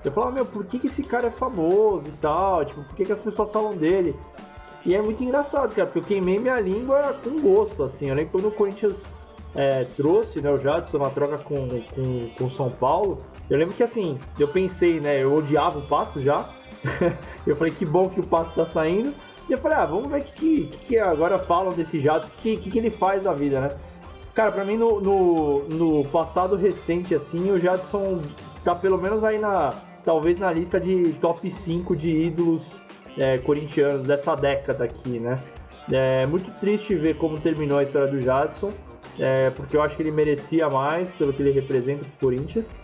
Eu 0.05 0.13
falava, 0.13 0.31
meu, 0.31 0.47
por 0.47 0.65
que, 0.65 0.79
que 0.79 0.87
esse 0.87 1.03
cara 1.03 1.27
é 1.27 1.31
famoso 1.33 2.07
e 2.07 2.13
tal? 2.13 2.65
Tipo, 2.65 2.85
por 2.85 2.95
que, 2.95 3.05
que 3.05 3.13
as 3.13 3.21
pessoas 3.21 3.51
falam 3.51 3.77
dele? 3.77 4.15
E 4.87 4.95
é 4.95 5.03
muito 5.03 5.25
engraçado, 5.25 5.75
cara, 5.75 5.87
porque 5.89 5.99
eu 5.99 6.05
queimei 6.05 6.39
minha 6.39 6.61
língua 6.61 7.17
com 7.25 7.41
gosto, 7.41 7.83
assim. 7.83 8.11
Eu 8.11 8.15
lembro 8.15 8.31
quando 8.31 8.47
o 8.47 8.53
Corinthians 8.53 9.13
é, 9.57 9.85
trouxe 9.97 10.41
né, 10.41 10.53
o 10.53 10.59
Jadson 10.59 10.99
na 10.99 11.11
troca 11.11 11.39
com, 11.39 11.67
com, 11.69 12.31
com 12.39 12.49
São 12.49 12.71
Paulo. 12.71 13.19
Eu 13.51 13.59
lembro 13.59 13.75
que, 13.75 13.83
assim, 13.83 14.21
eu 14.39 14.47
pensei, 14.47 15.01
né, 15.01 15.21
eu 15.21 15.35
odiava 15.35 15.81
o 15.81 15.87
Pato 15.89 16.23
já. 16.23 16.49
eu 17.45 17.57
falei, 17.57 17.73
que 17.73 17.85
bom 17.85 18.09
que 18.09 18.21
o 18.21 18.25
Pato 18.25 18.55
tá 18.55 18.65
saindo. 18.65 19.13
E 19.49 19.53
eu 19.53 19.59
falei, 19.59 19.79
ah, 19.79 19.87
vamos 19.87 20.09
ver 20.09 20.21
o 20.21 20.25
que, 20.25 20.67
que, 20.67 20.79
que, 20.79 20.99
agora 20.99 21.39
falam 21.39 21.73
desse 21.73 21.99
jato, 21.99 22.27
o 22.27 22.31
que, 22.43 22.57
que, 22.57 22.71
que, 22.71 22.79
ele 22.79 22.91
faz 22.91 23.23
da 23.23 23.33
vida, 23.33 23.61
né? 23.61 23.71
Cara, 24.35 24.51
pra 24.51 24.65
mim, 24.65 24.77
no, 24.77 25.01
no, 25.01 25.69
no, 25.69 26.05
passado 26.09 26.57
recente, 26.57 27.15
assim, 27.15 27.51
o 27.51 27.59
Jadson 27.59 28.23
tá 28.65 28.75
pelo 28.75 28.99
menos 28.99 29.23
aí 29.25 29.39
na. 29.39 29.73
Talvez 30.05 30.37
na 30.37 30.51
lista 30.51 30.81
de 30.81 31.13
top 31.21 31.49
5 31.49 31.95
de 31.95 32.11
ídolos 32.11 32.73
é, 33.17 33.39
corintianos 33.39 34.07
dessa 34.07 34.35
década 34.35 34.83
aqui, 34.83 35.21
né? 35.21 35.39
É 35.91 36.27
muito 36.27 36.51
triste 36.59 36.95
ver 36.95 37.19
como 37.19 37.39
terminou 37.39 37.79
a 37.79 37.85
história 37.85 38.09
do 38.09 38.21
Jadson, 38.21 38.73
é, 39.19 39.51
porque 39.51 39.77
eu 39.77 39.83
acho 39.83 39.95
que 39.95 40.03
ele 40.03 40.11
merecia 40.11 40.69
mais 40.69 41.13
pelo 41.13 41.33
que 41.33 41.43
ele 41.43 41.53
representa 41.53 42.01
pro 42.01 42.29
Corinthians. 42.29 42.75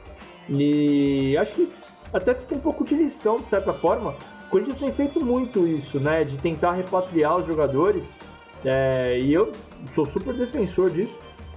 E 0.49 1.37
acho 1.37 1.55
que 1.55 1.73
até 2.13 2.35
fica 2.35 2.55
um 2.55 2.61
pouco 2.61 2.85
de 2.85 2.95
lição, 2.95 3.37
de 3.37 3.49
certa 3.49 3.73
forma. 3.73 4.15
O 4.49 4.51
Corinthians 4.51 4.79
tem 4.79 4.91
feito 4.91 5.23
muito 5.23 5.67
isso, 5.67 6.01
né? 6.01 6.25
De 6.25 6.39
tentar 6.39 6.73
repatriar 6.73 7.37
os 7.37 7.47
jogadores. 7.47 8.19
É, 8.65 9.19
e 9.21 9.31
eu 9.33 9.53
sou 9.95 10.07
super 10.07 10.33
defensor 10.33 10.89
disso. 10.89 11.15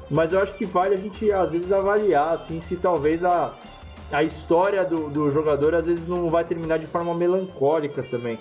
Mas 0.09 0.33
eu 0.33 0.39
acho 0.41 0.53
que 0.55 0.65
vale 0.65 0.95
a 0.95 0.97
gente, 0.97 1.31
às 1.31 1.53
vezes, 1.53 1.71
avaliar, 1.71 2.33
assim, 2.33 2.59
se 2.59 2.75
talvez 2.75 3.23
a, 3.23 3.53
a 4.11 4.23
história 4.23 4.83
do, 4.83 5.09
do 5.09 5.31
jogador, 5.31 5.73
às 5.73 5.85
vezes, 5.85 6.05
não 6.05 6.29
vai 6.29 6.43
terminar 6.43 6.79
de 6.79 6.85
forma 6.85 7.13
melancólica 7.13 8.03
também. 8.03 8.37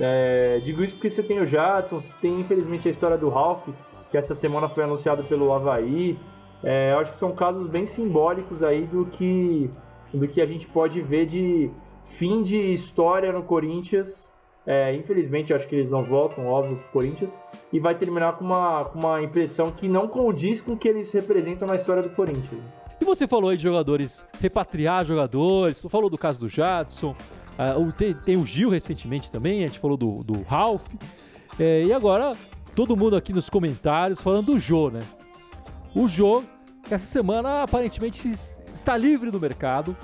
É, 0.00 0.60
digo 0.64 0.82
isso 0.82 0.94
porque 0.94 1.08
você 1.08 1.22
tem 1.22 1.38
o 1.38 1.46
Jadson, 1.46 2.00
você 2.00 2.12
tem, 2.20 2.40
infelizmente, 2.40 2.88
a 2.88 2.90
história 2.90 3.16
do 3.16 3.28
Ralph, 3.28 3.68
que 4.10 4.18
essa 4.18 4.34
semana 4.34 4.68
foi 4.68 4.82
anunciado 4.82 5.22
pelo 5.22 5.52
Havaí. 5.52 6.18
É, 6.64 6.92
eu 6.92 6.98
acho 6.98 7.12
que 7.12 7.16
são 7.16 7.30
casos 7.36 7.68
bem 7.68 7.84
simbólicos 7.84 8.64
aí 8.64 8.84
do 8.84 9.06
que 9.06 9.70
do 10.12 10.28
que 10.28 10.42
a 10.42 10.46
gente 10.46 10.66
pode 10.66 11.00
ver 11.00 11.24
de 11.24 11.70
fim 12.04 12.42
de 12.42 12.58
história 12.72 13.32
no 13.32 13.42
Corinthians. 13.42 14.30
É, 14.64 14.94
infelizmente, 14.94 15.52
acho 15.52 15.66
que 15.66 15.74
eles 15.74 15.90
não 15.90 16.04
voltam, 16.04 16.46
óbvio, 16.46 16.76
pro 16.76 16.88
Corinthians. 16.92 17.36
E 17.72 17.80
vai 17.80 17.96
terminar 17.96 18.36
com 18.36 18.44
uma, 18.44 18.84
com 18.84 18.98
uma 18.98 19.22
impressão 19.22 19.70
que 19.70 19.88
não 19.88 20.06
condiz 20.06 20.60
com 20.60 20.72
o 20.72 20.76
que 20.76 20.88
eles 20.88 21.10
representam 21.12 21.66
na 21.66 21.74
história 21.74 22.02
do 22.02 22.10
Corinthians. 22.10 22.62
E 23.00 23.04
você 23.04 23.26
falou 23.26 23.50
aí 23.50 23.56
de 23.56 23.62
jogadores, 23.64 24.24
repatriar 24.40 25.04
jogadores, 25.04 25.78
você 25.78 25.88
falou 25.88 26.08
do 26.08 26.16
caso 26.16 26.38
do 26.38 26.48
Jadson, 26.48 27.10
uh, 27.10 27.92
tem, 27.92 28.14
tem, 28.14 28.36
o 28.36 28.46
Gil 28.46 28.70
recentemente 28.70 29.28
também, 29.28 29.64
a 29.64 29.66
gente 29.66 29.80
falou 29.80 29.96
do, 29.96 30.22
do 30.22 30.42
Ralph. 30.42 30.86
É, 31.58 31.82
e 31.82 31.92
agora, 31.92 32.30
todo 32.76 32.96
mundo 32.96 33.16
aqui 33.16 33.32
nos 33.32 33.50
comentários 33.50 34.20
falando 34.20 34.52
do 34.52 34.58
Jô, 34.58 34.88
né? 34.88 35.00
O 35.94 36.06
Jô, 36.06 36.44
que 36.84 36.94
essa 36.94 37.06
semana 37.06 37.64
aparentemente 37.64 38.28
está 38.28 38.96
livre 38.96 39.32
do 39.32 39.40
mercado, 39.40 39.96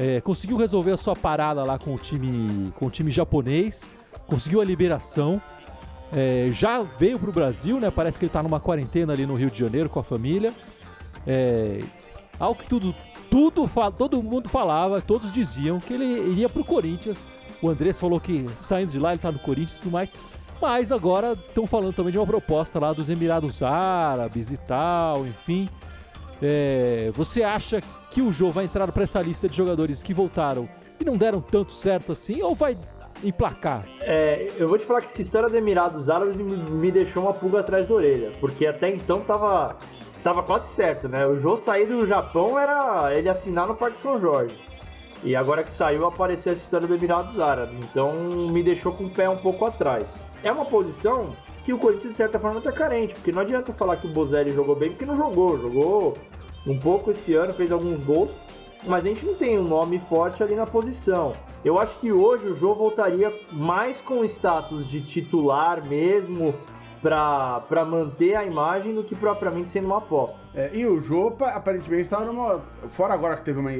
é, 0.00 0.18
conseguiu 0.18 0.56
resolver 0.56 0.92
a 0.92 0.96
sua 0.96 1.14
parada 1.14 1.62
lá 1.62 1.78
com 1.78 1.94
o 1.94 1.98
time, 1.98 2.72
com 2.72 2.86
o 2.86 2.90
time 2.90 3.12
japonês, 3.12 3.82
conseguiu 4.26 4.62
a 4.62 4.64
liberação, 4.64 5.42
é, 6.10 6.48
já 6.54 6.80
veio 6.80 7.18
para 7.18 7.28
o 7.28 7.32
Brasil, 7.32 7.78
né? 7.78 7.90
Parece 7.90 8.18
que 8.18 8.24
ele 8.24 8.30
está 8.30 8.42
numa 8.42 8.58
quarentena 8.58 9.12
ali 9.12 9.26
no 9.26 9.34
Rio 9.34 9.50
de 9.50 9.58
Janeiro 9.58 9.90
com 9.90 10.00
a 10.00 10.02
família. 10.02 10.54
É, 11.26 11.80
ao 12.38 12.54
que 12.54 12.66
tudo, 12.66 12.94
tudo 13.30 13.68
todo 13.98 14.22
mundo 14.22 14.48
falava, 14.48 15.02
todos 15.02 15.30
diziam 15.30 15.78
que 15.78 15.92
ele 15.92 16.30
iria 16.30 16.48
para 16.48 16.62
o 16.62 16.64
Corinthians. 16.64 17.22
O 17.60 17.68
Andrés 17.68 18.00
falou 18.00 18.18
que 18.18 18.46
saindo 18.58 18.92
de 18.92 18.98
lá 18.98 19.10
ele 19.10 19.16
está 19.16 19.30
no 19.30 19.38
Corinthians 19.38 19.76
e 19.76 19.80
tudo 19.80 19.92
mais. 19.92 20.08
Mas 20.62 20.90
agora 20.90 21.34
estão 21.34 21.66
falando 21.66 21.92
também 21.92 22.10
de 22.10 22.18
uma 22.18 22.26
proposta 22.26 22.78
lá 22.78 22.94
dos 22.94 23.10
Emirados 23.10 23.62
Árabes 23.62 24.50
e 24.50 24.56
tal, 24.56 25.26
enfim. 25.26 25.68
É, 26.42 27.10
você 27.12 27.42
acha 27.42 27.80
que 28.10 28.22
o 28.22 28.32
Jô 28.32 28.50
vai 28.50 28.64
entrar 28.64 28.90
para 28.90 29.02
essa 29.02 29.20
lista 29.20 29.48
de 29.48 29.56
jogadores 29.56 30.02
que 30.02 30.14
voltaram 30.14 30.68
e 30.98 31.04
não 31.04 31.16
deram 31.16 31.40
tanto 31.40 31.72
certo 31.72 32.12
assim, 32.12 32.42
ou 32.42 32.54
vai 32.54 32.76
emplacar? 33.22 33.84
É, 34.00 34.50
eu 34.56 34.66
vou 34.66 34.78
te 34.78 34.86
falar 34.86 35.00
que 35.00 35.06
essa 35.06 35.20
história 35.20 35.48
dos 35.48 35.56
Emirados 35.56 36.08
Árabes 36.08 36.36
me 36.36 36.90
deixou 36.90 37.24
uma 37.24 37.34
pulga 37.34 37.60
atrás 37.60 37.86
da 37.86 37.94
orelha, 37.94 38.32
porque 38.40 38.66
até 38.66 38.88
então 38.88 39.20
tava, 39.20 39.76
tava 40.22 40.42
quase 40.42 40.68
certo, 40.68 41.08
né? 41.08 41.26
O 41.26 41.38
Jô 41.38 41.56
sair 41.56 41.86
do 41.86 42.06
Japão 42.06 42.58
era 42.58 43.14
ele 43.14 43.28
assinar 43.28 43.66
no 43.66 43.74
Parque 43.74 43.98
São 43.98 44.20
Jorge. 44.20 44.54
E 45.22 45.36
agora 45.36 45.62
que 45.62 45.70
saiu, 45.70 46.06
apareceu 46.06 46.52
essa 46.52 46.62
história 46.62 46.86
dos 46.86 46.96
Emirados 46.96 47.38
Árabes. 47.38 47.78
Então 47.78 48.14
me 48.50 48.62
deixou 48.62 48.92
com 48.92 49.04
o 49.04 49.10
pé 49.10 49.28
um 49.28 49.36
pouco 49.36 49.66
atrás. 49.66 50.26
É 50.42 50.50
uma 50.50 50.64
posição 50.64 51.36
que 51.62 51.74
o 51.74 51.78
Corinthians, 51.78 52.12
de 52.12 52.16
certa 52.16 52.38
forma, 52.38 52.58
está 52.58 52.72
carente, 52.72 53.14
porque 53.14 53.30
não 53.30 53.42
adianta 53.42 53.70
falar 53.74 53.96
que 53.96 54.06
o 54.06 54.10
Bozelli 54.10 54.54
jogou 54.54 54.74
bem, 54.74 54.90
porque 54.90 55.04
não 55.04 55.14
jogou. 55.14 55.58
Jogou 55.58 56.14
um 56.66 56.78
pouco 56.78 57.10
esse 57.10 57.34
ano, 57.34 57.54
fez 57.54 57.70
alguns 57.72 57.98
gols, 58.04 58.30
mas 58.84 59.04
a 59.04 59.08
gente 59.08 59.24
não 59.26 59.34
tem 59.34 59.58
um 59.58 59.64
nome 59.64 59.98
forte 59.98 60.42
ali 60.42 60.54
na 60.54 60.66
posição. 60.66 61.34
Eu 61.64 61.78
acho 61.78 61.98
que 61.98 62.10
hoje 62.10 62.46
o 62.46 62.56
Jô 62.56 62.74
voltaria 62.74 63.32
mais 63.52 64.00
com 64.00 64.20
o 64.20 64.24
status 64.24 64.88
de 64.88 65.00
titular 65.00 65.86
mesmo, 65.86 66.54
pra 67.02 67.84
manter 67.84 68.36
a 68.36 68.44
imagem 68.44 68.94
do 68.94 69.02
que 69.02 69.14
propriamente 69.14 69.70
sendo 69.70 69.86
uma 69.86 69.98
aposta. 69.98 70.38
É, 70.54 70.70
e 70.74 70.86
o 70.86 71.00
Jopa, 71.00 71.48
aparentemente, 71.48 72.02
estava 72.02 72.24
numa. 72.26 72.60
Fora 72.90 73.14
agora 73.14 73.36
que 73.36 73.44
teve 73.44 73.58
uma. 73.58 73.70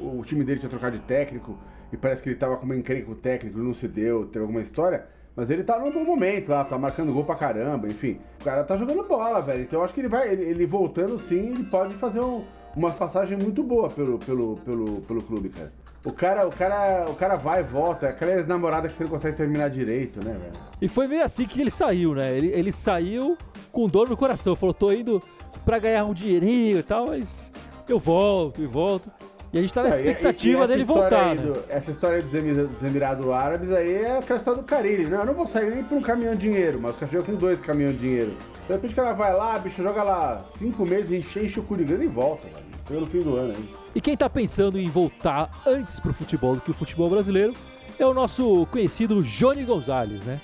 O 0.00 0.22
time 0.24 0.44
dele 0.44 0.60
tinha 0.60 0.70
trocado 0.70 0.98
de 0.98 1.04
técnico 1.04 1.58
e 1.92 1.96
parece 1.96 2.22
que 2.22 2.30
ele 2.30 2.36
tava 2.36 2.56
com 2.56 2.64
uma 2.64 2.76
encrenca 2.76 3.06
com 3.06 3.12
o 3.12 3.16
técnico, 3.16 3.58
não 3.58 3.74
se 3.74 3.86
deu, 3.86 4.26
teve 4.26 4.40
alguma 4.40 4.62
história. 4.62 5.06
Mas 5.36 5.48
ele 5.50 5.62
tá 5.62 5.78
num 5.78 5.90
bom 5.90 6.04
momento 6.04 6.50
lá, 6.50 6.64
tá 6.64 6.76
marcando 6.76 7.12
gol 7.12 7.24
pra 7.24 7.34
caramba, 7.34 7.88
enfim. 7.88 8.18
O 8.40 8.44
cara 8.44 8.64
tá 8.64 8.76
jogando 8.76 9.04
bola, 9.04 9.40
velho. 9.40 9.62
Então 9.62 9.78
eu 9.80 9.84
acho 9.84 9.94
que 9.94 10.00
ele 10.00 10.08
vai. 10.08 10.28
Ele, 10.28 10.42
ele 10.42 10.66
voltando 10.66 11.18
sim, 11.18 11.50
ele 11.50 11.64
pode 11.64 11.94
fazer 11.94 12.20
um, 12.20 12.44
uma 12.76 12.90
passagem 12.90 13.38
muito 13.38 13.62
boa 13.62 13.88
pelo, 13.88 14.18
pelo, 14.18 14.56
pelo, 14.64 15.00
pelo 15.02 15.22
clube, 15.22 15.48
cara. 15.50 15.72
O 16.04 16.12
cara, 16.12 16.48
o 16.48 16.50
cara, 16.50 17.10
o 17.10 17.14
cara 17.14 17.36
vai 17.36 17.60
e 17.60 17.62
volta, 17.62 18.06
é 18.06 18.10
aquela 18.10 18.32
ex-namorada 18.32 18.88
que 18.88 18.96
você 18.96 19.04
não 19.04 19.10
consegue 19.10 19.36
terminar 19.36 19.68
direito, 19.68 20.24
né, 20.24 20.32
velho? 20.32 20.52
E 20.80 20.88
foi 20.88 21.06
meio 21.06 21.22
assim 21.22 21.44
que 21.44 21.60
ele 21.60 21.70
saiu, 21.70 22.14
né? 22.14 22.34
Ele, 22.34 22.48
ele 22.48 22.72
saiu 22.72 23.36
com 23.70 23.86
dor 23.86 24.08
no 24.08 24.16
coração. 24.16 24.56
Falou, 24.56 24.72
tô 24.72 24.90
indo 24.90 25.22
pra 25.64 25.78
ganhar 25.78 26.04
um 26.06 26.14
dinheirinho 26.14 26.78
e 26.78 26.82
tal, 26.82 27.08
mas 27.08 27.52
eu 27.86 27.98
volto 27.98 28.62
e 28.62 28.66
volto. 28.66 29.10
E 29.52 29.58
a 29.58 29.60
gente 29.60 29.74
tá 29.74 29.82
na 29.82 29.88
É, 29.88 29.92
e- 29.92 29.94
expectativa 29.96 30.60
e- 30.60 30.64
e 30.64 30.68
dele 30.68 30.84
voltar, 30.84 31.34
né? 31.34 31.42
do- 31.42 31.64
essa 31.68 31.90
história 31.90 32.22
dos 32.22 32.32
Emira- 32.32 32.66
dos 32.66 32.82
Emirados 32.84 33.28
Árabes 33.28 33.72
aí 33.72 33.92
é 33.94 34.18
aquela 34.18 34.38
história 34.38 34.62
do 34.62 34.66
Carilli. 34.66 35.06
Não, 35.06 35.18
eu 35.20 35.26
não 35.26 35.34
vou 35.34 35.46
sair 35.46 35.74
nem 35.74 35.82
por 35.82 35.98
um 35.98 36.00
caminhão 36.02 36.34
de 36.36 36.42
dinheiro, 36.42 36.78
mas 36.80 36.94
o 36.94 36.98
cara 37.00 37.10
chega 37.10 37.24
com 37.24 37.34
dois 37.34 37.60
caminhões 37.60 37.94
de 37.96 38.00
dinheiro. 38.00 38.32
De 38.66 38.72
repente 38.72 38.92
o 38.92 38.96
cara 38.96 39.12
vai 39.12 39.34
lá, 39.34 39.58
bicho, 39.58 39.82
joga 39.82 40.02
lá 40.04 40.44
cinco 40.50 40.86
meses, 40.86 41.10
enche, 41.10 41.40
enche 41.44 41.58
o 41.58 41.64
cu 41.64 41.76
de 41.76 41.84
grana 41.84 42.04
e 42.04 42.08
volta, 42.08 42.46
velho. 42.46 43.00
No 43.00 43.06
fim 43.06 43.20
do 43.20 43.36
ano 43.36 43.54
aí. 43.56 43.68
E 43.94 44.00
quem 44.00 44.16
tá 44.16 44.28
pensando 44.28 44.76
em 44.78 44.88
voltar 44.88 45.48
antes 45.66 46.00
pro 46.00 46.12
futebol 46.12 46.56
do 46.56 46.60
que 46.60 46.72
o 46.72 46.74
futebol 46.74 47.08
brasileiro 47.08 47.52
é 47.98 48.04
o 48.06 48.12
nosso 48.12 48.66
conhecido 48.72 49.22
Johnny 49.22 49.64
Gonzalez, 49.64 50.24
né? 50.24 50.40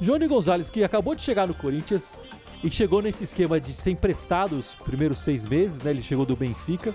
Johnny 0.00 0.26
Gonzalez, 0.28 0.68
que 0.70 0.82
acabou 0.84 1.14
de 1.14 1.22
chegar 1.22 1.46
no 1.46 1.54
Corinthians 1.54 2.16
e 2.62 2.70
chegou 2.70 3.02
nesse 3.02 3.24
esquema 3.24 3.58
de 3.60 3.72
ser 3.72 3.90
emprestado 3.90 4.52
os 4.56 4.74
primeiros 4.76 5.20
seis 5.22 5.44
meses, 5.44 5.82
né? 5.82 5.90
Ele 5.90 6.02
chegou 6.02 6.24
do 6.24 6.36
Benfica. 6.36 6.92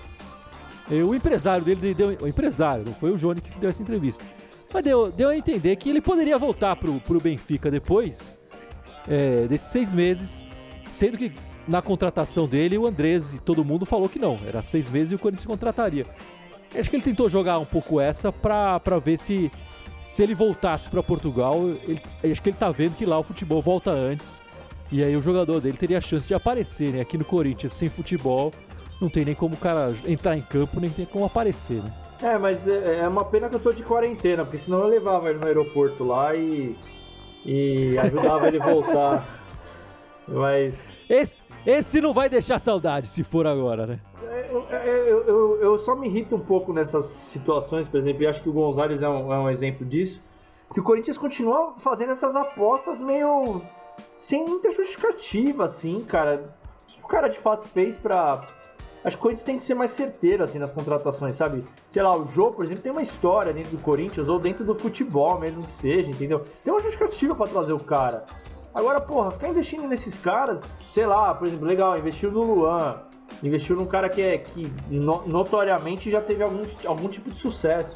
E 0.90 1.02
o 1.02 1.14
empresário 1.14 1.64
dele 1.64 1.94
deu. 1.94 2.16
O 2.20 2.26
empresário, 2.26 2.84
não 2.84 2.94
foi 2.94 3.10
o 3.10 3.16
Johnny 3.16 3.40
que 3.40 3.58
deu 3.58 3.70
essa 3.70 3.82
entrevista. 3.82 4.24
Mas 4.72 4.84
deu, 4.84 5.10
deu 5.10 5.28
a 5.28 5.36
entender 5.36 5.76
que 5.76 5.88
ele 5.88 6.00
poderia 6.00 6.38
voltar 6.38 6.76
pro, 6.76 7.00
pro 7.00 7.20
Benfica 7.20 7.70
depois 7.70 8.38
é, 9.06 9.46
desses 9.46 9.68
seis 9.68 9.92
meses, 9.92 10.44
sendo 10.92 11.16
que 11.16 11.32
na 11.66 11.80
contratação 11.82 12.46
dele 12.46 12.76
o 12.78 12.86
Andrés 12.86 13.34
e 13.34 13.38
todo 13.38 13.64
mundo 13.64 13.86
falou 13.86 14.08
que 14.08 14.18
não, 14.18 14.38
era 14.46 14.62
seis 14.62 14.90
meses 14.90 15.12
e 15.12 15.14
o 15.14 15.18
Corinthians 15.18 15.46
contrataria. 15.46 16.06
Acho 16.74 16.90
que 16.90 16.96
ele 16.96 17.02
tentou 17.02 17.28
jogar 17.28 17.58
um 17.58 17.64
pouco 17.64 17.98
essa 18.00 18.30
pra 18.30 18.78
ver 19.02 19.16
se, 19.16 19.50
se 20.10 20.22
ele 20.22 20.34
voltasse 20.34 20.88
pra 20.88 21.02
Portugal. 21.02 21.56
Ele, 21.82 22.00
acho 22.30 22.42
que 22.42 22.50
ele 22.50 22.56
tá 22.56 22.68
vendo 22.68 22.94
que 22.94 23.06
lá 23.06 23.18
o 23.18 23.22
futebol 23.22 23.62
volta 23.62 23.90
antes. 23.90 24.42
E 24.92 25.02
aí 25.02 25.16
o 25.16 25.22
jogador 25.22 25.60
dele 25.60 25.76
teria 25.76 25.98
a 25.98 26.00
chance 26.00 26.26
de 26.26 26.34
aparecer, 26.34 26.92
né? 26.92 27.00
Aqui 27.00 27.16
no 27.16 27.24
Corinthians, 27.24 27.72
sem 27.72 27.88
futebol, 27.88 28.52
não 29.00 29.08
tem 29.08 29.24
nem 29.24 29.34
como 29.34 29.54
o 29.54 29.58
cara 29.58 29.94
entrar 30.06 30.36
em 30.36 30.42
campo, 30.42 30.80
nem 30.80 30.90
tem 30.90 31.06
como 31.06 31.24
aparecer, 31.24 31.82
né? 31.82 31.92
É, 32.22 32.36
mas 32.36 32.66
é, 32.66 33.00
é 33.00 33.08
uma 33.08 33.24
pena 33.24 33.48
que 33.48 33.54
eu 33.54 33.60
tô 33.60 33.72
de 33.72 33.82
quarentena, 33.84 34.44
porque 34.44 34.58
senão 34.58 34.80
eu 34.80 34.88
levava 34.88 35.30
ele 35.30 35.38
no 35.38 35.46
aeroporto 35.46 36.02
lá 36.04 36.34
e. 36.34 36.76
e 37.44 37.96
ajudava 37.98 38.48
ele 38.48 38.60
a 38.60 38.64
voltar. 38.66 39.26
Mas. 40.26 40.86
Esse, 41.08 41.42
esse 41.64 42.00
não 42.00 42.12
vai 42.12 42.28
deixar 42.28 42.58
saudade 42.58 43.06
se 43.06 43.22
for 43.22 43.46
agora, 43.46 43.86
né? 43.86 44.00
é, 44.30 44.48
Eu, 44.50 44.66
eu, 44.70 45.24
eu, 45.24 45.60
eu 45.62 45.78
só 45.78 45.94
me 45.94 46.06
irrito 46.08 46.34
um 46.34 46.40
pouco 46.40 46.72
nessas 46.72 47.04
situações, 47.06 47.86
por 47.88 47.96
exemplo, 47.98 48.22
e 48.22 48.26
acho 48.26 48.42
que 48.42 48.48
o 48.48 48.52
Gonzalez 48.52 49.00
é 49.00 49.08
um, 49.08 49.32
é 49.32 49.38
um 49.38 49.48
exemplo 49.48 49.86
disso. 49.86 50.20
Que 50.74 50.80
o 50.80 50.82
Corinthians 50.82 51.16
continua 51.16 51.74
fazendo 51.78 52.12
essas 52.12 52.36
apostas 52.36 53.00
meio. 53.00 53.62
sem 54.16 54.44
muita 54.44 54.70
justificativa, 54.70 55.64
assim, 55.64 56.04
cara. 56.04 56.54
O 56.82 56.92
que 56.92 57.00
o 57.02 57.06
cara 57.06 57.28
de 57.28 57.38
fato 57.38 57.66
fez 57.68 57.96
pra. 57.96 58.44
Acho 59.08 59.16
que 59.16 59.20
o 59.20 59.22
Corinthians 59.22 59.44
tem 59.46 59.56
que 59.56 59.62
ser 59.62 59.74
mais 59.74 59.90
certeiro, 59.90 60.44
assim, 60.44 60.58
nas 60.58 60.70
contratações, 60.70 61.34
sabe? 61.34 61.64
Sei 61.88 62.02
lá, 62.02 62.14
o 62.14 62.26
Jô, 62.26 62.50
por 62.50 62.62
exemplo, 62.62 62.82
tem 62.82 62.92
uma 62.92 63.00
história 63.00 63.54
dentro 63.54 63.74
do 63.74 63.82
Corinthians, 63.82 64.28
ou 64.28 64.38
dentro 64.38 64.66
do 64.66 64.74
futebol 64.74 65.38
mesmo 65.40 65.62
que 65.62 65.72
seja, 65.72 66.10
entendeu? 66.10 66.44
Tem 66.62 66.70
uma 66.70 66.80
justificativa 66.82 67.34
pra 67.34 67.46
trazer 67.46 67.72
o 67.72 67.82
cara. 67.82 68.26
Agora, 68.74 69.00
porra, 69.00 69.30
ficar 69.30 69.48
investindo 69.48 69.88
nesses 69.88 70.18
caras, 70.18 70.60
sei 70.90 71.06
lá, 71.06 71.34
por 71.34 71.46
exemplo, 71.48 71.66
legal, 71.66 71.96
investiu 71.98 72.30
no 72.30 72.42
Luan, 72.42 72.96
investiu 73.42 73.74
num 73.76 73.86
cara 73.86 74.10
que, 74.10 74.20
é, 74.20 74.36
que 74.36 74.70
no- 74.90 75.26
notoriamente 75.26 76.10
já 76.10 76.20
teve 76.20 76.42
algum, 76.42 76.66
algum 76.84 77.08
tipo 77.08 77.30
de 77.30 77.38
sucesso. 77.38 77.94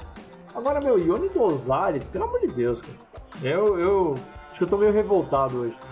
Agora, 0.54 0.80
meu, 0.80 0.98
Ione 0.98 1.28
Gonzalez, 1.28 2.06
pelo 2.06 2.24
amor 2.24 2.40
de 2.40 2.46
Deus, 2.48 2.80
cara. 2.80 2.96
Eu, 3.42 3.78
eu 3.78 4.14
acho 4.48 4.56
que 4.56 4.64
eu 4.64 4.68
tô 4.68 4.78
meio 4.78 4.92
revoltado 4.92 5.58
hoje. 5.60 5.76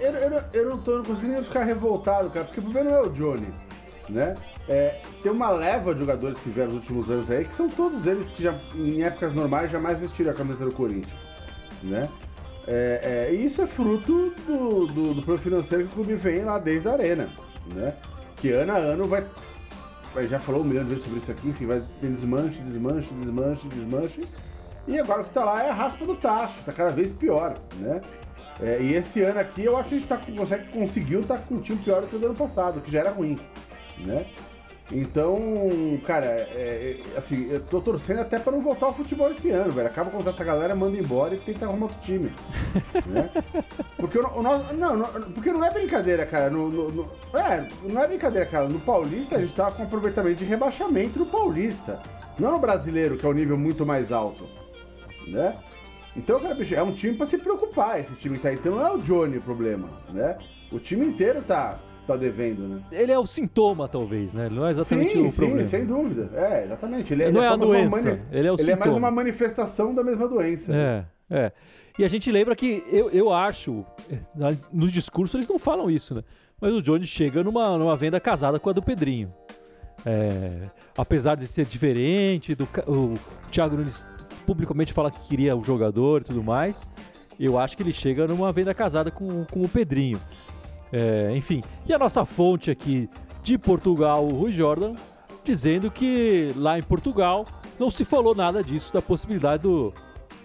Eu, 0.00 0.12
eu, 0.14 0.42
eu 0.54 0.70
não 0.70 0.78
tô 0.78 0.92
não 0.96 1.04
conseguindo 1.04 1.34
nem 1.34 1.44
ficar 1.44 1.62
revoltado, 1.64 2.30
cara, 2.30 2.46
porque 2.46 2.58
o 2.58 2.62
problema 2.62 2.88
não 2.88 2.96
é 2.96 3.02
o 3.02 3.10
Johnny, 3.10 3.48
né? 4.10 4.34
É, 4.68 5.00
tem 5.22 5.30
uma 5.32 5.50
leva 5.50 5.92
de 5.94 6.00
jogadores 6.00 6.38
que 6.38 6.50
vieram 6.50 6.72
nos 6.72 6.80
últimos 6.80 7.10
anos 7.10 7.30
aí, 7.30 7.44
que 7.44 7.54
são 7.54 7.68
todos 7.68 8.04
eles 8.06 8.28
que 8.28 8.42
já, 8.42 8.54
em 8.74 9.02
épocas 9.02 9.32
normais, 9.34 9.70
jamais 9.70 9.98
vestiram 9.98 10.30
a 10.32 10.34
camisa 10.34 10.64
do 10.64 10.72
Corinthians, 10.72 11.12
né? 11.82 12.08
É, 12.66 13.28
é, 13.30 13.34
e 13.34 13.46
isso 13.46 13.62
é 13.62 13.66
fruto 13.66 14.32
do, 14.46 14.86
do, 14.86 15.14
do 15.14 15.22
plano 15.22 15.40
financeiro 15.40 15.84
que 15.86 15.90
o 15.92 15.94
clube 15.94 16.14
vem 16.14 16.44
lá 16.44 16.58
desde 16.58 16.88
a 16.88 16.92
arena, 16.92 17.28
né? 17.74 17.94
Que 18.36 18.50
ano 18.52 18.72
a 18.72 18.76
ano 18.76 19.08
vai. 19.08 19.24
vai- 20.14 20.28
Já 20.28 20.38
falou 20.38 20.60
um 20.60 20.64
milhão 20.64 20.84
de 20.84 20.90
vezes 20.90 21.04
sobre 21.04 21.18
isso 21.20 21.30
aqui, 21.30 21.48
enfim, 21.48 21.66
vai 21.66 21.82
desmanche, 22.02 22.60
desmanche, 22.60 23.08
desmanche, 23.14 23.68
desmanche. 23.68 24.20
E 24.86 24.98
agora 24.98 25.22
o 25.22 25.24
que 25.24 25.30
tá 25.34 25.44
lá 25.44 25.62
é 25.62 25.70
a 25.70 25.74
raspa 25.74 26.04
do 26.06 26.14
tacho, 26.16 26.62
tá 26.64 26.72
cada 26.72 26.90
vez 26.90 27.12
pior, 27.12 27.56
né? 27.78 28.00
É, 28.62 28.78
e 28.80 28.94
esse 28.94 29.22
ano 29.22 29.40
aqui 29.40 29.64
eu 29.64 29.76
acho 29.76 29.88
que 29.88 29.94
a 29.94 29.98
gente 29.98 30.08
tá, 30.08 30.18
consegue, 30.18 30.68
conseguiu 30.68 31.20
estar 31.20 31.38
com 31.38 31.54
um 31.54 31.60
time 31.60 31.78
pior 31.78 32.02
do 32.02 32.08
que 32.08 32.16
o 32.16 32.24
ano 32.24 32.34
passado, 32.34 32.80
que 32.82 32.90
já 32.92 33.00
era 33.00 33.10
ruim, 33.10 33.38
né? 34.04 34.26
Então, 34.92 35.38
cara, 36.04 36.26
é, 36.26 36.98
é, 37.14 37.18
assim, 37.18 37.48
eu 37.48 37.60
tô 37.60 37.80
torcendo 37.80 38.20
até 38.22 38.40
pra 38.40 38.50
não 38.52 38.60
voltar 38.60 38.86
ao 38.86 38.94
futebol 38.94 39.30
esse 39.30 39.48
ano, 39.50 39.70
velho. 39.70 39.86
Acaba 39.86 40.10
com 40.10 40.28
essa 40.28 40.42
galera, 40.44 40.74
manda 40.74 40.96
embora 40.98 41.32
e 41.34 41.38
tenta 41.38 41.64
arrumar 41.64 41.86
outro 41.86 42.00
time. 42.02 42.32
né? 43.06 43.30
Porque 43.96 44.18
o, 44.18 44.26
o 44.38 44.42
nosso. 44.42 44.74
Não, 44.74 44.96
não, 44.96 45.06
porque 45.32 45.52
não 45.52 45.64
é 45.64 45.70
brincadeira, 45.72 46.26
cara. 46.26 46.50
No, 46.50 46.68
no- 46.68 46.90
no- 46.90 47.38
é, 47.38 47.68
não 47.84 48.02
é 48.02 48.08
brincadeira, 48.08 48.44
cara. 48.46 48.68
No 48.68 48.80
Paulista 48.80 49.36
a 49.36 49.40
gente 49.40 49.54
tava 49.54 49.70
com 49.70 49.84
aproveitamento 49.84 50.38
de 50.38 50.44
rebaixamento 50.44 51.20
no 51.20 51.26
Paulista. 51.26 52.00
Não 52.36 52.50
no 52.50 52.58
brasileiro, 52.58 53.16
que 53.16 53.24
é 53.24 53.28
um 53.28 53.32
nível 53.32 53.56
muito 53.56 53.86
mais 53.86 54.10
alto. 54.10 54.44
Né? 55.28 55.54
Então, 56.16 56.40
cara, 56.40 56.54
bicho, 56.56 56.74
é 56.74 56.82
um 56.82 56.92
time 56.92 57.16
pra 57.16 57.26
se 57.26 57.38
preocupar, 57.38 58.00
esse 58.00 58.14
time 58.14 58.36
que 58.36 58.42
tá 58.42 58.48
aí. 58.48 58.56
Então 58.56 58.74
não 58.74 58.84
é 58.84 58.90
o 58.90 58.98
Johnny 58.98 59.36
o 59.36 59.42
problema, 59.42 59.88
né? 60.12 60.36
O 60.72 60.80
time 60.80 61.06
inteiro 61.06 61.42
tá, 61.42 61.78
tá 62.12 62.16
devendo, 62.16 62.62
né? 62.68 62.80
Ele 62.92 63.12
é 63.12 63.18
o 63.18 63.26
sintoma, 63.26 63.88
talvez, 63.88 64.34
né? 64.34 64.46
Ele 64.46 64.54
não 64.56 64.66
é 64.66 64.70
exatamente 64.70 65.12
sim, 65.12 65.26
o 65.26 65.30
sim, 65.30 65.36
problema. 65.36 65.64
sem 65.64 65.86
dúvida. 65.86 66.30
É, 66.34 66.64
exatamente. 66.64 67.12
Ele, 67.12 67.30
Não 67.30 67.40
ele 67.40 67.46
é 67.46 67.48
a 67.48 67.56
doença, 67.56 67.96
mani- 68.10 68.22
ele 68.32 68.48
é 68.48 68.52
o 68.52 68.54
Ele 68.56 68.70
é 68.70 68.76
mais 68.76 68.90
sintoma. 68.90 68.96
uma 68.98 69.10
manifestação 69.10 69.94
da 69.94 70.02
mesma 70.04 70.28
doença. 70.28 70.72
né? 70.72 71.04
É, 71.30 71.36
é. 71.46 71.52
E 71.98 72.04
a 72.04 72.08
gente 72.08 72.30
lembra 72.32 72.54
que 72.56 72.82
eu, 72.90 73.10
eu 73.10 73.32
acho, 73.32 73.84
nos 74.72 74.90
discursos 74.92 75.34
eles 75.34 75.48
não 75.48 75.58
falam 75.58 75.90
isso, 75.90 76.14
né? 76.14 76.22
Mas 76.60 76.72
o 76.72 76.80
Johnny 76.82 77.06
chega 77.06 77.42
numa, 77.42 77.76
numa 77.78 77.96
venda 77.96 78.18
casada 78.20 78.58
com 78.58 78.70
a 78.70 78.72
do 78.72 78.82
Pedrinho. 78.82 79.32
É, 80.04 80.68
apesar 80.96 81.34
de 81.34 81.46
ser 81.46 81.66
diferente, 81.66 82.54
do, 82.54 82.64
o 82.86 83.14
Thiago 83.50 83.76
Nunes 83.76 84.04
publicamente 84.46 84.92
fala 84.92 85.10
que 85.10 85.18
queria 85.28 85.54
o 85.56 85.62
jogador 85.62 86.22
e 86.22 86.24
tudo 86.24 86.42
mais. 86.42 86.88
Eu 87.38 87.58
acho 87.58 87.76
que 87.76 87.82
ele 87.82 87.92
chega 87.92 88.26
numa 88.26 88.52
venda 88.52 88.72
casada 88.74 89.10
com, 89.10 89.44
com 89.46 89.60
o 89.62 89.68
Pedrinho. 89.68 90.20
É, 90.92 91.30
enfim, 91.34 91.62
e 91.86 91.92
a 91.92 91.98
nossa 91.98 92.24
fonte 92.24 92.70
aqui 92.70 93.08
de 93.42 93.56
Portugal, 93.56 94.24
o 94.24 94.34
Rui 94.34 94.52
Jordan, 94.52 94.94
dizendo 95.44 95.90
que 95.90 96.52
lá 96.56 96.78
em 96.78 96.82
Portugal 96.82 97.46
não 97.78 97.90
se 97.90 98.04
falou 98.04 98.34
nada 98.34 98.62
disso, 98.62 98.92
da 98.92 99.00
possibilidade 99.00 99.62
do, 99.62 99.92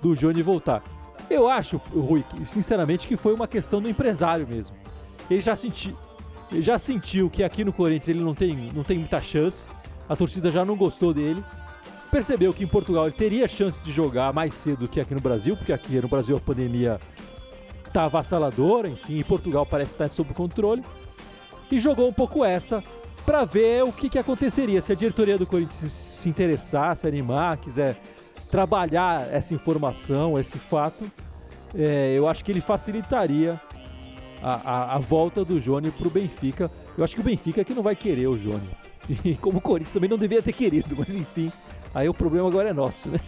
do 0.02 0.16
Johnny 0.16 0.42
voltar. 0.42 0.84
Eu 1.30 1.48
acho, 1.48 1.78
Rui, 1.78 2.24
sinceramente, 2.48 3.08
que 3.08 3.18
foi 3.18 3.34
uma 3.34 3.48
questão 3.48 3.82
do 3.82 3.90
empresário 3.90 4.48
mesmo. 4.48 4.76
Ele 5.30 5.42
já, 5.42 5.56
senti, 5.56 5.96
ele 6.52 6.62
já 6.62 6.78
sentiu 6.78 7.30
que 7.30 7.44
aqui 7.44 7.64
no 7.64 7.74
Corinthians 7.74 8.16
ele 8.16 8.24
não 8.24 8.36
tem, 8.36 8.56
não 8.74 8.84
tem 8.84 9.00
muita 9.00 9.20
chance, 9.20 9.68
a 10.08 10.16
torcida 10.16 10.52
já 10.52 10.64
não 10.64 10.76
gostou 10.76 11.14
dele. 11.14 11.44
Percebeu 12.12 12.54
que 12.54 12.64
em 12.64 12.68
Portugal 12.68 13.08
ele 13.08 13.16
teria 13.16 13.48
chance 13.48 13.84
de 13.84 13.92
jogar 13.92 14.32
mais 14.32 14.54
cedo 14.54 14.82
do 14.82 14.88
que 14.88 15.02
aqui 15.02 15.16
no 15.16 15.20
Brasil, 15.20 15.58
porque 15.58 15.74
aqui 15.74 16.00
no 16.00 16.08
Brasil 16.08 16.38
a 16.38 16.40
pandemia 16.40 17.00
tá 17.92 18.06
avassaladora, 18.06 18.88
enfim, 18.90 19.22
Portugal 19.24 19.66
parece 19.66 19.92
estar 19.92 20.10
sob 20.10 20.34
controle. 20.34 20.84
E 21.72 21.80
jogou 21.80 22.08
um 22.08 22.14
pouco 22.14 22.44
essa 22.46 22.84
para 23.26 23.44
ver 23.44 23.84
o 23.84 23.92
que, 23.92 24.08
que 24.10 24.20
aconteceria 24.20 24.82
se 24.82 24.92
a 24.92 24.96
diretoria 24.96 25.38
do 25.38 25.48
Corinthians 25.48 25.92
se, 25.92 26.30
interessar, 26.30 26.96
se 26.96 27.08
animar, 27.08 27.58
quiser 27.58 28.00
trabalhar 28.50 29.28
essa 29.34 29.54
informação, 29.54 30.38
esse 30.40 30.60
fato. 30.60 31.04
é, 31.78 32.14
eu 32.16 32.28
acho 32.28 32.46
que 32.46 32.52
ele 32.52 32.62
facilitaria 32.62 33.60
a, 34.42 34.54
a- 34.72 34.96
a 34.96 35.00
volta 35.00 35.44
do 35.44 35.60
Johnny 35.60 35.90
pro 35.92 36.10
Benfica. 36.10 36.70
Eu 36.98 37.04
acho 37.04 37.16
que 37.16 37.22
o 37.22 37.24
Benfica 37.24 37.62
é 37.62 37.64
que 37.64 37.74
não 37.74 37.82
vai 37.84 37.96
querer 37.96 38.28
o 38.28 38.38
Johnny. 38.38 38.70
E 39.24 39.36
como 39.36 39.58
o 39.60 39.62
Corinthians 39.62 39.94
também 39.94 40.10
não 40.10 40.18
devia 40.18 40.42
ter 40.42 40.52
querido, 40.54 40.96
mas 40.98 41.14
enfim, 41.14 41.52
aí 41.94 42.10
o 42.10 42.14
problema 42.14 42.48
agora 42.48 42.70
é 42.70 42.74
nosso, 42.74 43.08
né? 43.10 43.20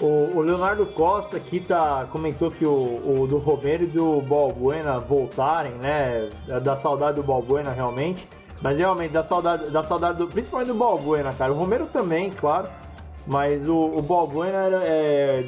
O, 0.00 0.36
o 0.36 0.40
Leonardo 0.40 0.86
Costa 0.86 1.36
aqui 1.36 1.58
tá, 1.58 2.06
comentou 2.12 2.50
que 2.50 2.64
o, 2.64 3.22
o 3.22 3.26
do 3.26 3.38
Romero 3.38 3.82
e 3.82 3.86
do 3.86 4.20
Balbuena 4.22 4.98
voltarem, 5.00 5.72
né? 5.72 6.30
Da 6.62 6.76
saudade 6.76 7.16
do 7.16 7.22
Balbuena 7.22 7.72
realmente. 7.72 8.28
Mas 8.62 8.78
realmente, 8.78 9.12
da 9.12 9.22
saudade, 9.22 9.70
da 9.70 9.82
saudade 9.82 10.18
do, 10.18 10.26
principalmente 10.28 10.68
do 10.68 10.74
Balbuena, 10.74 11.32
cara. 11.32 11.52
O 11.52 11.56
Romero 11.56 11.86
também, 11.86 12.30
claro. 12.30 12.68
Mas 13.26 13.68
o, 13.68 13.76
o 13.76 14.00
Balbuena 14.00 14.58
era, 14.58 14.84
é, 14.84 15.44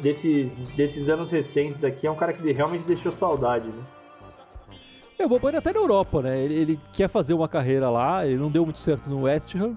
desses, 0.00 0.58
desses 0.70 1.08
anos 1.08 1.30
recentes 1.30 1.82
aqui, 1.82 2.06
é 2.06 2.10
um 2.10 2.14
cara 2.16 2.32
que 2.32 2.52
realmente 2.52 2.84
deixou 2.84 3.10
saudade, 3.10 3.68
né? 3.68 3.82
É, 5.18 5.24
o 5.24 5.28
Balbuena 5.28 5.62
tá 5.62 5.72
na 5.72 5.78
Europa, 5.78 6.20
né? 6.20 6.38
Ele, 6.38 6.54
ele, 6.54 6.80
quer 6.92 7.08
fazer 7.08 7.32
uma 7.32 7.48
carreira 7.48 7.88
lá, 7.88 8.26
ele 8.26 8.36
não 8.36 8.50
deu 8.50 8.64
muito 8.64 8.78
certo 8.78 9.08
no 9.08 9.22
West 9.22 9.54
Ham, 9.54 9.76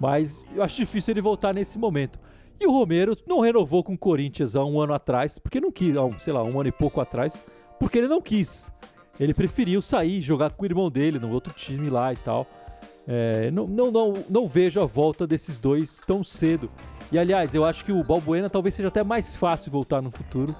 mas 0.00 0.46
eu 0.54 0.62
acho 0.62 0.76
difícil 0.76 1.12
ele 1.12 1.20
voltar 1.20 1.52
nesse 1.52 1.78
momento. 1.78 2.18
E 2.60 2.66
o 2.66 2.70
Romero 2.72 3.16
não 3.26 3.40
renovou 3.40 3.82
com 3.82 3.94
o 3.94 3.98
Corinthians 3.98 4.54
há 4.54 4.64
um 4.64 4.80
ano 4.80 4.94
atrás, 4.94 5.38
porque 5.38 5.60
não 5.60 5.72
quis, 5.72 5.94
sei 6.18 6.32
lá, 6.32 6.42
um 6.42 6.60
ano 6.60 6.68
e 6.68 6.72
pouco 6.72 7.00
atrás, 7.00 7.44
porque 7.78 7.98
ele 7.98 8.08
não 8.08 8.20
quis. 8.20 8.72
Ele 9.18 9.34
preferiu 9.34 9.82
sair, 9.82 10.20
jogar 10.20 10.50
com 10.50 10.62
o 10.62 10.66
irmão 10.66 10.90
dele 10.90 11.18
no 11.18 11.30
outro 11.30 11.52
time 11.52 11.88
lá 11.88 12.12
e 12.12 12.16
tal. 12.16 12.46
É, 13.06 13.50
não, 13.50 13.66
não, 13.66 13.90
não, 13.90 14.12
não 14.28 14.46
vejo 14.46 14.80
a 14.80 14.86
volta 14.86 15.26
desses 15.26 15.58
dois 15.58 16.00
tão 16.06 16.22
cedo. 16.22 16.70
E 17.10 17.18
aliás, 17.18 17.54
eu 17.54 17.64
acho 17.64 17.84
que 17.84 17.92
o 17.92 18.02
Balbuena 18.02 18.48
talvez 18.48 18.74
seja 18.74 18.88
até 18.88 19.02
mais 19.02 19.34
fácil 19.36 19.72
voltar 19.72 20.00
no 20.00 20.10
futuro 20.10 20.54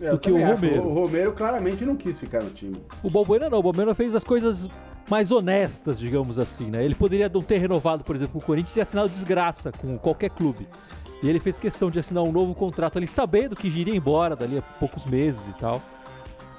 é, 0.00 0.10
do 0.10 0.18
que 0.18 0.30
o 0.30 0.44
Romero. 0.44 0.82
O 0.82 0.92
Romero 0.92 1.32
claramente 1.32 1.84
não 1.84 1.96
quis 1.96 2.18
ficar 2.18 2.42
no 2.42 2.50
time. 2.50 2.76
O 3.02 3.10
Balbuena 3.10 3.48
não, 3.48 3.58
o 3.58 3.62
Balbuena 3.62 3.94
fez 3.94 4.14
as 4.14 4.24
coisas 4.24 4.68
mais 5.08 5.30
honestas, 5.30 5.98
digamos 5.98 6.38
assim, 6.38 6.70
né? 6.70 6.84
Ele 6.84 6.94
poderia 6.94 7.28
não 7.28 7.40
ter 7.40 7.58
renovado, 7.58 8.02
por 8.04 8.16
exemplo, 8.16 8.34
com 8.34 8.38
o 8.38 8.42
Corinthians 8.42 8.76
e 8.76 8.80
assinado 8.80 9.08
desgraça 9.08 9.70
com 9.72 9.96
qualquer 9.98 10.30
clube. 10.30 10.66
E 11.24 11.28
ele 11.30 11.40
fez 11.40 11.58
questão 11.58 11.90
de 11.90 11.98
assinar 11.98 12.22
um 12.22 12.30
novo 12.30 12.54
contrato 12.54 12.98
ali, 12.98 13.06
sabendo 13.06 13.56
que 13.56 13.66
iria 13.66 13.96
embora 13.96 14.36
dali 14.36 14.58
a 14.58 14.62
poucos 14.62 15.06
meses 15.06 15.40
e 15.48 15.58
tal. 15.58 15.80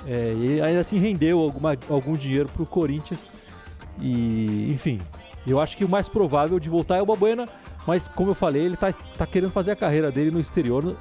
É, 0.08 0.34
e 0.34 0.60
ainda 0.60 0.80
assim 0.80 0.98
rendeu 0.98 1.40
alguma, 1.40 1.78
algum 1.88 2.14
dinheiro 2.14 2.50
pro 2.50 2.66
Corinthians. 2.66 3.30
E, 4.02 4.72
enfim, 4.72 5.00
eu 5.46 5.60
acho 5.60 5.78
que 5.78 5.86
o 5.86 5.90
mais 5.90 6.10
provável 6.10 6.60
de 6.60 6.68
voltar 6.68 6.98
é 6.98 7.02
o 7.04 7.06
Balbuena, 7.06 7.46
mas 7.86 8.08
como 8.08 8.32
eu 8.32 8.36
falei, 8.36 8.64
ele 8.64 8.76
tá, 8.76 8.92
tá 8.92 9.28
querendo 9.28 9.52
fazer 9.52 9.70
a 9.70 9.76
carreira 9.76 10.12
dele 10.12 10.32
no 10.32 10.40
exterior. 10.40 10.98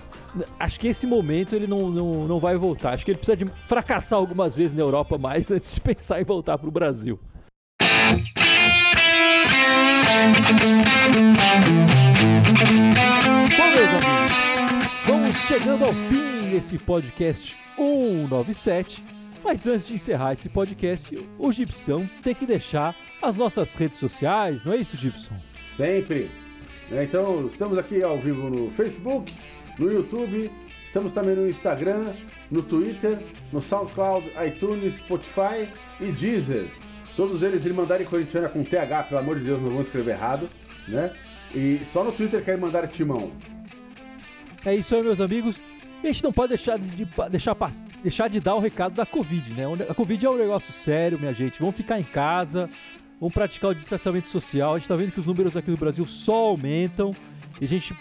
Acho 0.61 0.79
que 0.79 0.87
esse 0.87 1.07
momento 1.07 1.57
ele 1.57 1.67
não, 1.67 1.89
não, 1.89 2.29
não 2.29 2.39
vai 2.39 2.59
voltar. 2.59 2.93
Acho 2.93 3.07
que 3.07 3.13
ele 3.13 3.19
precisa 3.19 3.35
de 3.35 3.47
fracassar 3.67 4.19
algumas 4.19 4.55
vezes 4.55 4.75
na 4.75 4.83
Europa 4.83 5.17
mais 5.17 5.49
antes 5.51 5.73
de 5.73 5.81
pensar 5.81 6.21
em 6.21 6.25
voltar 6.25 6.59
pro 6.59 6.71
Brasil. 6.71 7.19
Meus 13.85 14.03
amigos, 14.03 14.93
vamos 15.07 15.37
chegando 15.47 15.85
ao 15.85 15.93
fim 15.93 16.49
desse 16.49 16.79
podcast 16.79 17.55
197. 17.77 19.05
Mas 19.45 19.67
antes 19.67 19.87
de 19.87 19.95
encerrar 19.95 20.33
esse 20.33 20.49
podcast, 20.49 21.29
o 21.39 21.53
Gibson 21.53 22.09
tem 22.23 22.35
que 22.35 22.47
deixar 22.47 22.97
as 23.21 23.37
nossas 23.37 23.75
redes 23.75 23.99
sociais, 23.99 24.65
não 24.65 24.73
é 24.73 24.79
isso, 24.79 24.97
Gibson? 24.97 25.35
Sempre. 25.69 26.31
É, 26.91 27.05
então, 27.05 27.47
estamos 27.47 27.77
aqui 27.77 28.03
ao 28.03 28.19
vivo 28.19 28.49
no 28.49 28.71
Facebook, 28.71 29.31
no 29.79 29.93
YouTube, 29.93 30.51
estamos 30.83 31.13
também 31.13 31.37
no 31.37 31.47
Instagram, 31.47 32.15
no 32.51 32.63
Twitter, 32.63 33.19
no 33.53 33.61
SoundCloud, 33.61 34.33
iTunes, 34.47 34.95
Spotify 34.95 35.69
e 36.01 36.11
Deezer. 36.11 36.71
Todos 37.17 37.43
eles 37.43 37.63
mandarem 37.67 38.07
corintiana 38.07 38.49
com 38.49 38.65
TH, 38.65 39.03
pelo 39.09 39.21
amor 39.21 39.39
de 39.39 39.45
Deus, 39.45 39.61
não 39.61 39.69
vão 39.69 39.83
escrever 39.83 40.13
errado, 40.13 40.49
né? 40.89 41.15
E 41.55 41.83
só 41.93 42.03
no 42.03 42.13
Twitter 42.13 42.43
querem 42.43 42.59
mandar 42.59 42.89
timão. 42.89 43.31
É 44.65 44.75
isso 44.75 44.95
aí, 44.95 45.03
meus 45.03 45.21
amigos. 45.21 45.63
E 46.03 46.09
a 46.09 46.13
gente 46.13 46.25
não 46.25 46.33
pode 46.33 46.51
deixar 46.51 46.79
de, 46.79 47.07
deixar, 47.31 47.57
deixar 48.03 48.29
de 48.29 48.41
dar 48.41 48.55
o 48.55 48.61
recado 48.61 48.95
da 48.95 49.07
Covid, 49.07 49.55
né? 49.55 49.65
A 49.89 49.95
Covid 49.95 50.27
é 50.27 50.31
um 50.31 50.37
negócio 50.37 50.73
sério, 50.73 51.19
minha 51.19 51.33
gente. 51.33 51.59
Vamos 51.59 51.77
ficar 51.77 51.99
em 51.99 52.05
casa, 52.05 52.69
vamos 53.21 53.33
praticar 53.33 53.71
o 53.71 53.75
distanciamento 53.75 54.27
social. 54.27 54.75
A 54.75 54.79
gente 54.79 54.89
tá 54.89 54.97
vendo 54.97 55.13
que 55.13 55.21
os 55.21 55.27
números 55.27 55.57
aqui 55.57 55.71
no 55.71 55.77
Brasil 55.77 56.05
só 56.07 56.35
aumentam. 56.35 57.15
E 57.61 57.65
a 57.65 57.69
gente. 57.69 57.97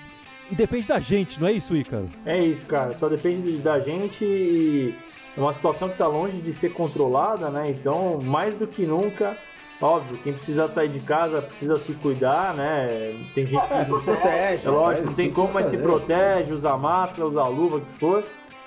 E 0.51 0.55
depende 0.55 0.87
da 0.87 0.99
gente, 0.99 1.39
não 1.39 1.47
é 1.47 1.53
isso, 1.53 1.75
Ícaro? 1.75 2.09
É 2.25 2.43
isso, 2.43 2.65
cara. 2.65 2.93
Só 2.95 3.07
depende 3.07 3.57
da 3.59 3.79
gente 3.79 4.25
e 4.25 4.93
é 5.35 5.39
uma 5.39 5.53
situação 5.53 5.87
que 5.87 5.95
está 5.95 6.05
longe 6.05 6.37
de 6.41 6.53
ser 6.53 6.73
controlada, 6.73 7.49
né? 7.49 7.71
Então, 7.71 8.19
mais 8.21 8.53
do 8.55 8.67
que 8.67 8.85
nunca, 8.85 9.37
óbvio, 9.83 10.17
quem 10.23 10.33
precisa 10.33 10.67
sair 10.67 10.89
de 10.89 11.01
casa 11.01 11.41
precisa 11.41 11.77
se 11.77 11.93
cuidar, 11.93 12.53
né? 12.53 13.15
Tem 13.35 13.45
gente 13.45 13.67
que 13.67 13.73
é, 13.73 13.83
se 13.83 13.91
protege. 13.91 14.67
É 14.67 14.71
lógico, 14.71 15.07
não 15.07 15.13
tem 15.13 15.31
como, 15.31 15.53
mas 15.53 15.65
se 15.67 15.77
protege, 15.77 16.53
usa 16.53 16.77
máscara, 16.77 17.27
usa 17.27 17.43
luva, 17.43 17.77
o 17.77 17.81
que 17.81 17.99
for. 17.99 18.23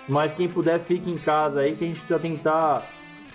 Mas 0.09 0.33
quem 0.35 0.49
puder, 0.49 0.79
fique 0.81 1.11
em 1.11 1.19
casa 1.19 1.61
aí, 1.61 1.75
que 1.75 1.85
a 1.85 1.87
gente 1.89 1.99
precisa 2.01 2.19
tentar 2.19 2.87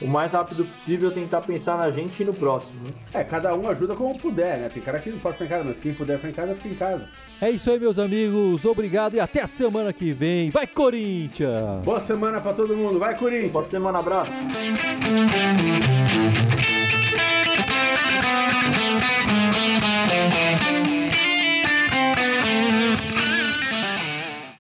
o 0.02 0.08
mais 0.08 0.32
rápido 0.32 0.66
possível 0.66 1.12
tentar 1.12 1.42
pensar 1.42 1.78
na 1.78 1.92
gente 1.92 2.22
e 2.22 2.26
no 2.26 2.34
próximo. 2.34 2.86
Né? 2.86 2.92
É, 3.14 3.24
cada 3.24 3.54
um 3.56 3.70
ajuda 3.70 3.96
como 3.96 4.18
puder, 4.18 4.58
né? 4.58 4.70
Tem 4.70 4.82
cara 4.82 5.00
que 5.00 5.12
não 5.12 5.20
pode 5.20 5.38
ficar 5.38 5.46
em 5.46 5.50
casa, 5.50 5.64
mas 5.64 5.80
quem 5.80 5.94
puder 5.94 6.18
ficar 6.18 6.30
em 6.30 6.34
casa, 6.34 6.56
fica 6.56 6.70
em 6.70 6.76
casa. 6.76 7.10
É 7.40 7.50
isso 7.50 7.70
aí, 7.70 7.80
meus 7.80 8.00
amigos. 8.00 8.66
Obrigado 8.66 9.16
e 9.16 9.20
até 9.20 9.42
a 9.42 9.48
semana 9.48 9.92
que 9.92 10.12
vem. 10.12 10.50
Vai, 10.50 10.66
Corinthians! 10.66 11.84
Boa 11.84 12.00
semana 12.00 12.40
para 12.40 12.54
todo 12.54 12.76
mundo. 12.76 13.00
Vai, 13.00 13.16
Corinthians! 13.18 13.52
Boa 13.52 13.64
semana, 13.64 14.00
abraço. 14.00 14.32
Bye. 17.68 17.91